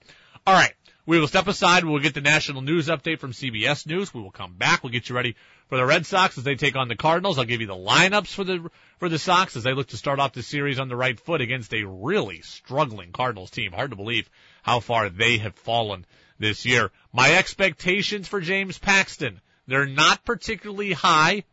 All 0.46 0.54
right. 0.54 0.74
We 1.08 1.22
will 1.22 1.30
step 1.30 1.48
aside. 1.48 1.86
We'll 1.86 2.02
get 2.02 2.16
the 2.16 2.20
national 2.20 2.62
news 2.64 2.90
update 2.90 3.20
from 3.20 3.32
CBS 3.32 3.88
News. 3.88 4.14
We 4.14 4.22
will 4.22 4.30
come 4.30 4.56
back. 4.56 4.84
We'll 4.84 4.92
get 4.92 5.08
you 5.08 5.16
ready 5.16 5.38
for 5.70 5.78
the 5.78 5.86
Red 5.86 6.06
Sox 6.06 6.38
as 6.38 6.44
they 6.44 6.56
take 6.56 6.76
on 6.76 6.90
the 6.90 6.98
Cardinals. 6.98 7.40
I'll 7.40 7.46
give 7.46 7.62
you 7.62 7.68
the 7.68 7.78
lineups 7.78 8.28
for 8.28 8.44
the 8.44 8.70
for 8.98 9.08
the 9.08 9.18
Sox 9.18 9.56
as 9.56 9.64
they 9.64 9.74
look 9.74 9.88
to 9.88 9.98
start 9.98 10.20
off 10.20 10.34
the 10.34 10.44
series 10.44 10.80
on 10.80 10.90
the 10.90 10.98
right 10.98 11.18
foot 11.18 11.40
against 11.40 11.74
a 11.74 11.86
really 11.86 12.42
struggling 12.42 13.14
Cardinals 13.14 13.52
team. 13.52 13.72
Hard 13.72 13.92
to 13.92 13.96
believe 13.96 14.30
how 14.64 14.82
far 14.82 15.10
they 15.10 15.38
have 15.38 15.56
fallen 15.56 16.06
this 16.40 16.66
year. 16.66 16.92
My 17.14 17.38
expectations 17.38 18.28
for 18.28 18.42
James 18.42 18.78
Paxton, 18.78 19.40
they're 19.66 19.86
not 19.86 20.26
particularly 20.26 20.92
high. 20.92 21.46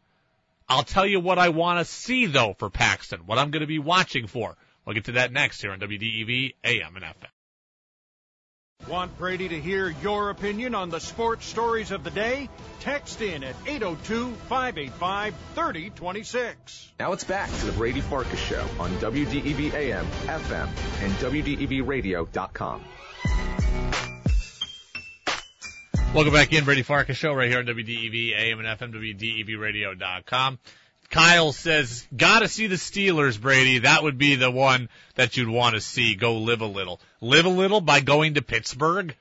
I'll 0.68 0.82
tell 0.82 1.06
you 1.06 1.20
what 1.20 1.38
I 1.38 1.50
want 1.50 1.78
to 1.78 1.84
see 1.84 2.26
though 2.26 2.56
for 2.58 2.70
Paxton, 2.70 3.20
what 3.20 3.38
I'm 3.38 3.52
going 3.52 3.60
to 3.60 3.68
be 3.68 3.78
watching 3.78 4.26
for. 4.26 4.56
We'll 4.84 4.94
get 4.94 5.04
to 5.04 5.12
that 5.12 5.30
next 5.30 5.62
here 5.62 5.70
on 5.70 5.78
WDEV 5.78 6.56
AM 6.64 6.96
and 6.96 7.04
FM. 7.04 7.28
Want 8.88 9.16
Brady 9.16 9.48
to 9.48 9.58
hear 9.58 9.88
your 10.02 10.28
opinion 10.28 10.74
on 10.74 10.90
the 10.90 11.00
sports 11.00 11.46
stories 11.46 11.90
of 11.90 12.04
the 12.04 12.10
day? 12.10 12.50
Text 12.80 13.22
in 13.22 13.42
at 13.42 13.56
802 13.66 14.32
585 14.48 15.34
3026. 15.54 16.92
Now 17.00 17.12
it's 17.12 17.24
back 17.24 17.48
to 17.50 17.66
the 17.66 17.72
Brady 17.72 18.02
Farkas 18.02 18.38
Show 18.38 18.60
on 18.78 18.90
WDEV 18.98 19.72
AM, 19.72 20.04
FM, 20.26 20.68
and 21.02 21.12
WDEVradio.com. 21.14 22.84
Welcome 26.14 26.32
back 26.34 26.52
in, 26.52 26.64
Brady 26.64 26.82
Farkas 26.82 27.16
Show 27.16 27.32
right 27.32 27.48
here 27.48 27.60
on 27.60 27.64
WDEV 27.64 28.36
AM 28.36 28.60
and 28.60 28.68
FM, 28.68 28.92
WDEVradio.com. 28.92 30.58
Kyle 31.10 31.52
says, 31.52 32.06
gotta 32.16 32.48
see 32.48 32.66
the 32.66 32.76
Steelers, 32.76 33.40
Brady. 33.40 33.80
That 33.80 34.02
would 34.02 34.18
be 34.18 34.34
the 34.34 34.50
one 34.50 34.88
that 35.14 35.36
you'd 35.36 35.48
want 35.48 35.74
to 35.74 35.80
see. 35.80 36.14
Go 36.14 36.38
live 36.38 36.60
a 36.60 36.66
little. 36.66 37.00
Live 37.20 37.46
a 37.46 37.50
little 37.50 37.80
by 37.80 38.00
going 38.00 38.34
to 38.34 38.42
Pittsburgh? 38.42 39.14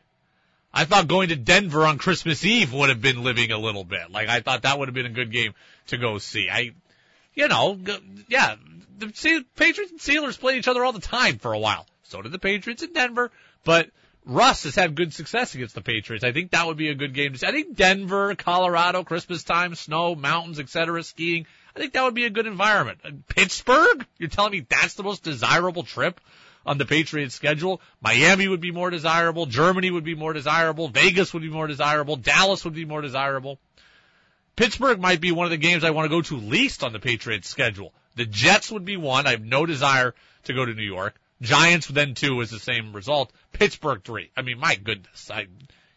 I 0.73 0.85
thought 0.85 1.07
going 1.07 1.29
to 1.29 1.35
Denver 1.35 1.85
on 1.85 1.99
Christmas 1.99 2.43
Eve 2.43 2.73
would 2.73 2.89
have 2.89 3.01
been 3.01 3.23
living 3.23 3.51
a 3.51 3.59
little 3.59 3.83
bit. 3.83 4.09
Like, 4.09 4.27
I 4.27 4.39
thought 4.39 4.63
that 4.63 4.79
would 4.79 4.87
have 4.87 4.95
been 4.95 5.05
a 5.05 5.09
good 5.09 5.31
game 5.31 5.53
to 5.87 5.97
go 5.97 6.17
see. 6.17 6.49
I, 6.49 6.71
you 7.35 7.47
know, 7.47 7.79
yeah, 8.27 8.55
the 8.97 9.45
Patriots 9.55 9.91
and 9.91 9.99
Steelers 9.99 10.39
played 10.39 10.57
each 10.57 10.67
other 10.67 10.83
all 10.83 10.93
the 10.93 10.99
time 10.99 11.37
for 11.37 11.53
a 11.53 11.59
while. 11.59 11.85
So 12.03 12.21
did 12.21 12.31
the 12.31 12.39
Patriots 12.39 12.81
in 12.81 12.93
Denver, 12.93 13.31
but 13.63 13.89
Russ 14.25 14.63
has 14.63 14.75
had 14.75 14.95
good 14.95 15.13
success 15.13 15.53
against 15.53 15.75
the 15.75 15.81
Patriots. 15.81 16.23
I 16.23 16.31
think 16.31 16.51
that 16.51 16.65
would 16.65 16.77
be 16.77 16.89
a 16.89 16.95
good 16.95 17.13
game 17.13 17.33
to 17.33 17.39
see. 17.39 17.47
I 17.47 17.51
think 17.51 17.75
Denver, 17.75 18.35
Colorado, 18.35 19.03
Christmas 19.03 19.43
time, 19.43 19.75
snow, 19.75 20.15
mountains, 20.15 20.59
etc., 20.59 21.03
skiing. 21.03 21.45
I 21.75 21.79
think 21.79 21.93
that 21.93 22.03
would 22.03 22.13
be 22.13 22.25
a 22.25 22.29
good 22.29 22.47
environment. 22.47 22.99
Uh, 23.03 23.11
Pittsburgh? 23.27 24.05
You're 24.17 24.29
telling 24.29 24.51
me 24.51 24.65
that's 24.67 24.93
the 24.93 25.03
most 25.03 25.23
desirable 25.23 25.83
trip 25.83 26.21
on 26.65 26.77
the 26.77 26.85
Patriots 26.85 27.35
schedule? 27.35 27.81
Miami 28.01 28.47
would 28.47 28.61
be 28.61 28.71
more 28.71 28.89
desirable. 28.89 29.45
Germany 29.45 29.91
would 29.91 30.05
be 30.05 30.15
more 30.15 30.33
desirable. 30.33 30.87
Vegas 30.87 31.33
would 31.33 31.43
be 31.43 31.49
more 31.49 31.67
desirable. 31.67 32.15
Dallas 32.15 32.63
would 32.63 32.75
be 32.75 32.85
more 32.85 33.01
desirable. 33.01 33.59
Pittsburgh 34.55 35.01
might 35.01 35.19
be 35.19 35.31
one 35.31 35.45
of 35.45 35.51
the 35.51 35.57
games 35.57 35.83
I 35.83 35.89
want 35.89 36.05
to 36.05 36.15
go 36.15 36.21
to 36.21 36.37
least 36.37 36.83
on 36.83 36.93
the 36.93 36.99
Patriots 36.99 37.49
schedule. 37.49 37.91
The 38.15 38.25
Jets 38.25 38.71
would 38.71 38.85
be 38.85 38.97
one. 38.97 39.25
I 39.25 39.31
have 39.31 39.43
no 39.43 39.65
desire 39.65 40.13
to 40.43 40.53
go 40.53 40.63
to 40.63 40.73
New 40.73 40.83
York. 40.83 41.15
Giants 41.41 41.87
then 41.87 42.13
two 42.13 42.39
is 42.41 42.51
the 42.51 42.59
same 42.59 42.93
result. 42.93 43.33
Pittsburgh 43.53 44.03
three. 44.03 44.31
I 44.35 44.41
mean, 44.41 44.59
my 44.59 44.75
goodness. 44.75 45.31
I, 45.31 45.47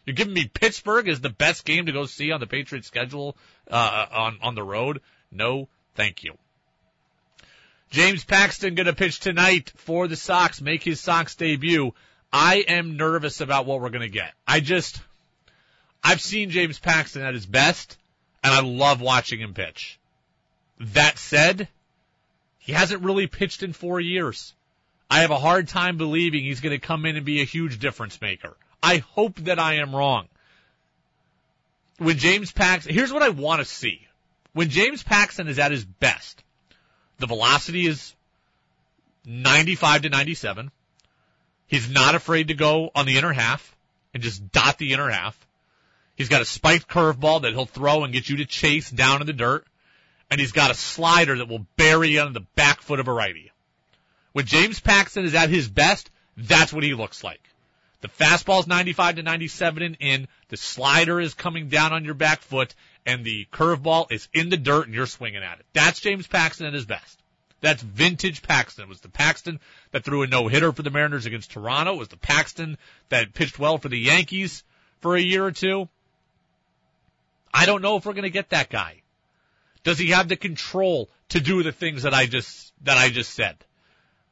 you're 0.05 0.15
giving 0.15 0.33
me 0.33 0.47
Pittsburgh 0.47 1.09
as 1.09 1.19
the 1.19 1.29
best 1.29 1.65
game 1.65 1.87
to 1.87 1.91
go 1.91 2.05
see 2.05 2.31
on 2.31 2.39
the 2.39 2.47
Patriots 2.47 2.87
schedule, 2.87 3.35
uh, 3.69 4.05
on, 4.11 4.39
on 4.41 4.55
the 4.55 4.63
road? 4.63 5.01
No, 5.31 5.67
thank 5.95 6.23
you. 6.23 6.37
James 7.89 8.23
Paxton 8.23 8.75
gonna 8.75 8.93
pitch 8.93 9.19
tonight 9.19 9.71
for 9.75 10.07
the 10.07 10.15
Sox, 10.15 10.61
make 10.61 10.83
his 10.83 10.99
Sox 10.99 11.35
debut. 11.35 11.93
I 12.31 12.57
am 12.67 12.97
nervous 12.97 13.41
about 13.41 13.65
what 13.65 13.81
we're 13.81 13.89
gonna 13.89 14.09
get. 14.09 14.33
I 14.45 14.59
just, 14.59 15.01
I've 16.03 16.21
seen 16.21 16.49
James 16.49 16.79
Paxton 16.79 17.21
at 17.21 17.33
his 17.33 17.45
best, 17.45 17.97
and 18.43 18.53
I 18.53 18.61
love 18.61 19.01
watching 19.01 19.39
him 19.39 19.53
pitch. 19.53 19.99
That 20.79 21.17
said, 21.17 21.67
he 22.59 22.73
hasn't 22.73 23.03
really 23.03 23.27
pitched 23.27 23.63
in 23.63 23.73
four 23.73 23.99
years. 23.99 24.53
I 25.09 25.21
have 25.21 25.31
a 25.31 25.39
hard 25.39 25.67
time 25.67 25.97
believing 25.97 26.43
he's 26.43 26.59
going 26.59 26.77
to 26.77 26.85
come 26.85 27.05
in 27.05 27.15
and 27.15 27.25
be 27.25 27.41
a 27.41 27.45
huge 27.45 27.79
difference 27.79 28.19
maker. 28.21 28.55
I 28.83 28.97
hope 28.97 29.35
that 29.41 29.59
I 29.59 29.75
am 29.75 29.95
wrong. 29.95 30.27
When 31.97 32.17
James 32.17 32.51
Paxton, 32.51 32.93
here's 32.93 33.11
what 33.11 33.23
I 33.23 33.29
want 33.29 33.59
to 33.59 33.65
see. 33.65 34.07
When 34.53 34.69
James 34.69 35.03
Paxton 35.03 35.47
is 35.47 35.59
at 35.59 35.71
his 35.71 35.85
best, 35.85 36.43
the 37.19 37.27
velocity 37.27 37.87
is 37.87 38.13
95 39.25 40.03
to 40.03 40.09
97. 40.09 40.71
He's 41.67 41.89
not 41.89 42.15
afraid 42.15 42.49
to 42.49 42.53
go 42.53 42.91
on 42.93 43.05
the 43.05 43.17
inner 43.17 43.33
half 43.33 43.75
and 44.13 44.23
just 44.23 44.51
dot 44.51 44.77
the 44.77 44.93
inner 44.93 45.09
half. 45.09 45.47
He's 46.15 46.29
got 46.29 46.41
a 46.41 46.45
spiked 46.45 46.87
curveball 46.87 47.43
that 47.43 47.53
he'll 47.53 47.65
throw 47.65 48.03
and 48.03 48.13
get 48.13 48.29
you 48.29 48.37
to 48.37 48.45
chase 48.45 48.89
down 48.89 49.21
in 49.21 49.27
the 49.27 49.33
dirt. 49.33 49.65
And 50.29 50.39
he's 50.39 50.51
got 50.51 50.71
a 50.71 50.75
slider 50.75 51.37
that 51.37 51.47
will 51.47 51.65
bury 51.77 52.09
you 52.09 52.21
on 52.21 52.33
the 52.33 52.45
back 52.55 52.81
foot 52.81 52.99
of 52.99 53.07
a 53.07 53.13
righty. 53.13 53.51
When 54.37 54.45
James 54.45 54.79
Paxton 54.79 55.25
is 55.25 55.33
at 55.33 55.49
his 55.49 55.67
best, 55.67 56.11
that's 56.37 56.71
what 56.71 56.83
he 56.83 56.93
looks 56.93 57.23
like. 57.23 57.41
The 58.01 58.07
fastball 58.07 58.59
is 58.59 58.67
95 58.67 59.15
to 59.15 59.23
97 59.23 59.81
and 59.81 59.97
in. 59.99 60.27
The 60.49 60.57
slider 60.57 61.19
is 61.19 61.33
coming 61.33 61.69
down 61.69 61.91
on 61.91 62.05
your 62.05 62.13
back 62.13 62.43
foot 62.43 62.75
and 63.03 63.25
the 63.25 63.47
curveball 63.51 64.11
is 64.11 64.27
in 64.35 64.49
the 64.49 64.57
dirt 64.57 64.85
and 64.85 64.93
you're 64.93 65.07
swinging 65.07 65.41
at 65.41 65.57
it. 65.59 65.65
That's 65.73 65.99
James 65.99 66.27
Paxton 66.27 66.67
at 66.67 66.75
his 66.75 66.85
best. 66.85 67.19
That's 67.61 67.81
vintage 67.81 68.43
Paxton. 68.43 68.83
It 68.83 68.89
was 68.89 69.01
the 69.01 69.09
Paxton 69.09 69.59
that 69.89 70.03
threw 70.03 70.21
a 70.21 70.27
no 70.27 70.47
hitter 70.47 70.71
for 70.71 70.83
the 70.83 70.91
Mariners 70.91 71.25
against 71.25 71.49
Toronto. 71.49 71.95
It 71.95 71.97
was 71.97 72.09
the 72.09 72.17
Paxton 72.17 72.77
that 73.09 73.33
pitched 73.33 73.57
well 73.57 73.79
for 73.79 73.89
the 73.89 73.97
Yankees 73.97 74.63
for 75.01 75.15
a 75.15 75.19
year 75.19 75.43
or 75.43 75.51
two. 75.51 75.89
I 77.51 77.65
don't 77.65 77.81
know 77.81 77.97
if 77.97 78.05
we're 78.05 78.13
going 78.13 78.21
to 78.21 78.29
get 78.29 78.51
that 78.51 78.69
guy. 78.69 79.01
Does 79.83 79.97
he 79.97 80.09
have 80.11 80.27
the 80.27 80.35
control 80.35 81.09
to 81.29 81.39
do 81.39 81.63
the 81.63 81.71
things 81.71 82.03
that 82.03 82.13
I 82.13 82.27
just 82.27 82.71
that 82.83 82.99
I 82.99 83.09
just 83.09 83.33
said? 83.33 83.57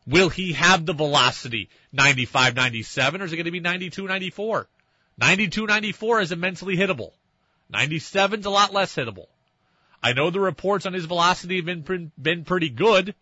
Will 0.07 0.29
he 0.29 0.53
have 0.53 0.85
the 0.85 0.93
velocity 0.93 1.69
95, 1.91 2.55
97 2.55 3.21
or 3.21 3.25
is 3.25 3.33
it 3.33 3.37
going 3.37 3.45
to 3.45 3.51
be 3.51 3.59
92, 3.59 4.07
94? 4.07 4.67
92, 5.17 5.65
94 5.65 6.21
is 6.21 6.31
immensely 6.31 6.77
hittable. 6.77 7.11
97 7.69 8.41
is 8.41 8.45
a 8.45 8.49
lot 8.49 8.73
less 8.73 8.95
hittable. 8.95 9.27
I 10.03 10.13
know 10.13 10.29
the 10.29 10.39
reports 10.39 10.85
on 10.85 10.93
his 10.93 11.05
velocity 11.05 11.55
have 11.55 11.65
been 11.65 12.11
been 12.21 12.43
pretty 12.45 12.69
good, 12.69 13.15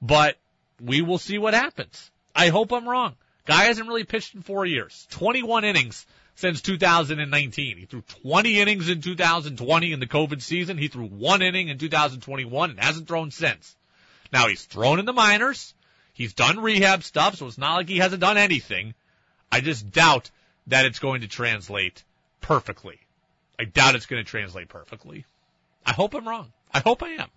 but 0.00 0.36
we 0.80 1.02
will 1.02 1.18
see 1.18 1.38
what 1.38 1.54
happens. 1.54 2.10
I 2.34 2.48
hope 2.48 2.72
I'm 2.72 2.88
wrong. 2.88 3.16
Guy 3.46 3.64
hasn't 3.64 3.88
really 3.88 4.04
pitched 4.04 4.34
in 4.34 4.42
four 4.42 4.66
years. 4.66 5.06
21 5.10 5.64
innings 5.64 6.06
since 6.36 6.60
2019. 6.60 7.78
He 7.78 7.86
threw 7.86 8.02
20 8.02 8.60
innings 8.60 8.88
in 8.88 9.00
2020 9.00 9.92
in 9.92 10.00
the 10.00 10.06
COVID 10.06 10.42
season. 10.42 10.78
He 10.78 10.88
threw 10.88 11.06
one 11.06 11.42
inning 11.42 11.68
in 11.68 11.78
2021 11.78 12.70
and 12.70 12.78
hasn't 12.78 13.08
thrown 13.08 13.30
since. 13.30 13.74
Now 14.32 14.48
he's 14.48 14.64
thrown 14.64 14.98
in 14.98 15.06
the 15.06 15.12
minors. 15.12 15.74
He's 16.16 16.32
done 16.32 16.60
rehab 16.60 17.02
stuff, 17.02 17.36
so 17.36 17.46
it's 17.46 17.58
not 17.58 17.74
like 17.74 17.90
he 17.90 17.98
hasn't 17.98 18.22
done 18.22 18.38
anything. 18.38 18.94
I 19.52 19.60
just 19.60 19.90
doubt 19.90 20.30
that 20.68 20.86
it's 20.86 20.98
going 20.98 21.20
to 21.20 21.28
translate 21.28 22.04
perfectly. 22.40 22.98
I 23.58 23.64
doubt 23.64 23.96
it's 23.96 24.06
going 24.06 24.24
to 24.24 24.30
translate 24.30 24.70
perfectly. 24.70 25.26
I 25.84 25.92
hope 25.92 26.14
I'm 26.14 26.26
wrong. 26.26 26.50
I 26.72 26.78
hope 26.78 27.02
I 27.02 27.08
am. 27.08 27.28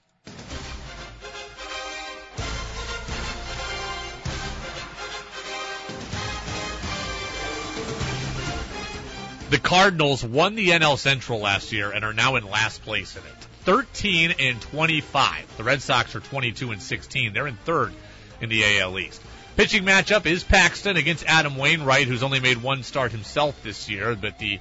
The 9.49 9.59
Cardinals 9.59 10.23
won 10.23 10.55
the 10.55 10.69
NL 10.69 10.97
Central 10.97 11.39
last 11.39 11.73
year 11.73 11.91
and 11.91 12.05
are 12.05 12.13
now 12.13 12.37
in 12.37 12.49
last 12.49 12.81
place 12.83 13.17
in 13.17 13.23
it. 13.23 13.43
13 13.65 14.35
and 14.39 14.61
25. 14.61 15.57
The 15.57 15.63
Red 15.65 15.81
Sox 15.81 16.15
are 16.15 16.21
22 16.21 16.71
and 16.71 16.81
16. 16.81 17.33
They're 17.33 17.47
in 17.47 17.57
third 17.57 17.93
in 18.41 18.49
the 18.49 18.79
AL 18.79 18.97
East. 18.99 19.21
Pitching 19.55 19.83
matchup 19.83 20.25
is 20.25 20.43
Paxton 20.43 20.95
against 20.95 21.25
Adam 21.25 21.57
Wainwright, 21.57 22.07
who's 22.07 22.23
only 22.23 22.39
made 22.39 22.61
one 22.61 22.83
start 22.83 23.11
himself 23.11 23.61
this 23.61 23.89
year, 23.89 24.15
but 24.15 24.39
the 24.39 24.59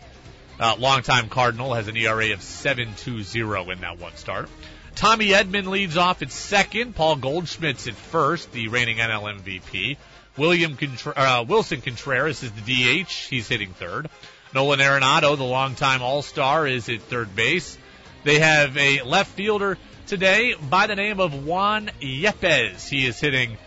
uh, 0.59 0.75
longtime 0.79 1.29
Cardinal 1.29 1.75
has 1.75 1.89
an 1.89 1.97
ERA 1.97 2.33
of 2.33 2.41
7.20 2.41 3.73
in 3.73 3.81
that 3.81 3.99
one 3.99 4.17
start. 4.17 4.49
Tommy 4.97 5.29
Edman 5.29 5.69
leads 5.69 5.97
off 5.97 6.23
at 6.23 6.33
second. 6.33 6.97
Paul 6.97 7.17
Goldschmidt's 7.17 7.87
at 7.87 7.95
first, 7.95 8.51
the 8.51 8.67
reigning 8.67 8.97
NL 8.97 9.41
MVP. 9.41 9.97
William 10.37 10.73
uh, 10.73 11.45
Willson 11.45 11.83
Contreras 11.83 12.43
is 12.43 12.51
the 12.51 13.05
DH. 13.05 13.13
He's 13.13 13.49
hitting 13.49 13.75
third. 13.75 14.09
Nolan 14.55 14.81
Arenado, 14.81 15.37
the 15.37 15.45
longtime 15.45 16.03
All-Star, 16.03 16.67
is 16.67 16.89
at 16.89 17.03
third 17.03 17.37
base. 17.37 17.79
They 18.25 18.41
have 18.41 18.77
a 18.77 19.03
left 19.03 19.31
fielder 19.33 19.79
today 20.07 20.55
by 20.55 20.87
the 20.87 20.97
name 20.97 21.21
of 21.21 21.45
Juan 21.45 21.91
Yepez. 22.01 22.89
He 22.89 23.07
is 23.07 23.21
hitting 23.21 23.59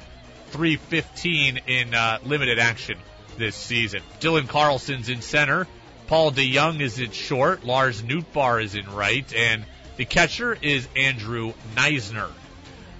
315 0.52 1.62
in 1.68 1.94
uh, 1.94 2.20
limited 2.26 2.60
action 2.60 2.98
this 3.38 3.56
season. 3.56 4.02
Dylan 4.20 4.48
Carlson's 4.48 5.10
in 5.10 5.22
center. 5.22 5.68
Paul 6.08 6.32
DeJong 6.32 6.82
is 6.82 7.00
in 7.00 7.12
short. 7.12 7.64
Lars 7.64 8.02
Nootbaar 8.02 8.64
is 8.64 8.76
in 8.76 8.90
right. 8.94 9.34
And 9.34 9.64
the 9.98 10.06
catcher 10.06 10.58
is 10.62 10.88
Andrew 10.96 11.54
Knizner. 11.76 12.30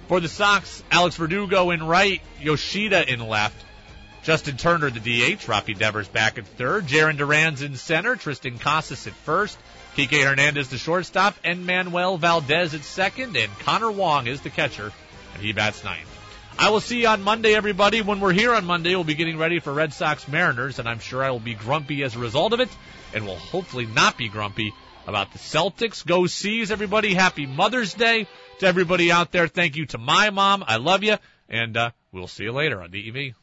For 0.08 0.20
the 0.20 0.28
Sox, 0.28 0.82
Alex 0.90 1.16
Verdugo 1.16 1.70
in 1.70 1.82
right. 1.82 2.20
Yoshida 2.40 3.10
in 3.10 3.20
left. 3.20 3.64
Justin 4.22 4.56
Turner, 4.56 4.88
the 4.90 5.00
DH. 5.00 5.40
Rafi 5.46 5.76
Devers 5.76 6.08
back 6.08 6.38
at 6.38 6.46
third. 6.46 6.86
Jarren 6.86 7.16
Duran's 7.16 7.60
in 7.60 7.76
center. 7.76 8.16
Triston 8.16 8.60
Casas 8.60 9.06
at 9.06 9.14
first. 9.14 9.58
Kike 9.96 10.24
Hernandez, 10.24 10.68
the 10.68 10.78
shortstop. 10.78 11.34
And 11.44 11.66
Manuel 11.66 12.18
Valdez 12.18 12.72
at 12.72 12.84
second. 12.84 13.36
And 13.36 13.52
Connor 13.60 13.90
Wong 13.90 14.26
is 14.26 14.40
the 14.40 14.50
catcher. 14.50 14.92
And 15.34 15.42
he 15.42 15.52
bats 15.52 15.82
ninth. 15.82 16.11
I 16.58 16.70
will 16.70 16.80
see 16.80 17.00
you 17.00 17.08
on 17.08 17.22
Monday, 17.22 17.54
everybody. 17.54 18.02
When 18.02 18.20
we're 18.20 18.32
here 18.32 18.54
on 18.54 18.64
Monday, 18.64 18.94
we'll 18.94 19.04
be 19.04 19.14
getting 19.14 19.38
ready 19.38 19.58
for 19.58 19.72
Red 19.72 19.92
Sox 19.92 20.28
Mariners, 20.28 20.78
and 20.78 20.88
I'm 20.88 21.00
sure 21.00 21.22
I 21.22 21.30
will 21.30 21.40
be 21.40 21.54
grumpy 21.54 22.02
as 22.02 22.14
a 22.14 22.18
result 22.18 22.52
of 22.52 22.60
it, 22.60 22.68
and 23.12 23.26
will 23.26 23.36
hopefully 23.36 23.86
not 23.86 24.16
be 24.16 24.28
grumpy 24.28 24.72
about 25.06 25.32
the 25.32 25.38
Celtics. 25.38 26.06
Go 26.06 26.26
C's, 26.26 26.70
everybody. 26.70 27.14
Happy 27.14 27.46
Mother's 27.46 27.94
Day 27.94 28.28
to 28.60 28.66
everybody 28.66 29.10
out 29.10 29.32
there. 29.32 29.48
Thank 29.48 29.76
you 29.76 29.86
to 29.86 29.98
my 29.98 30.30
mom. 30.30 30.62
I 30.66 30.76
love 30.76 31.02
you, 31.02 31.16
and 31.48 31.76
uh, 31.76 31.90
we'll 32.12 32.28
see 32.28 32.44
you 32.44 32.52
later 32.52 32.80
on 32.80 32.90
DEV. 32.90 33.34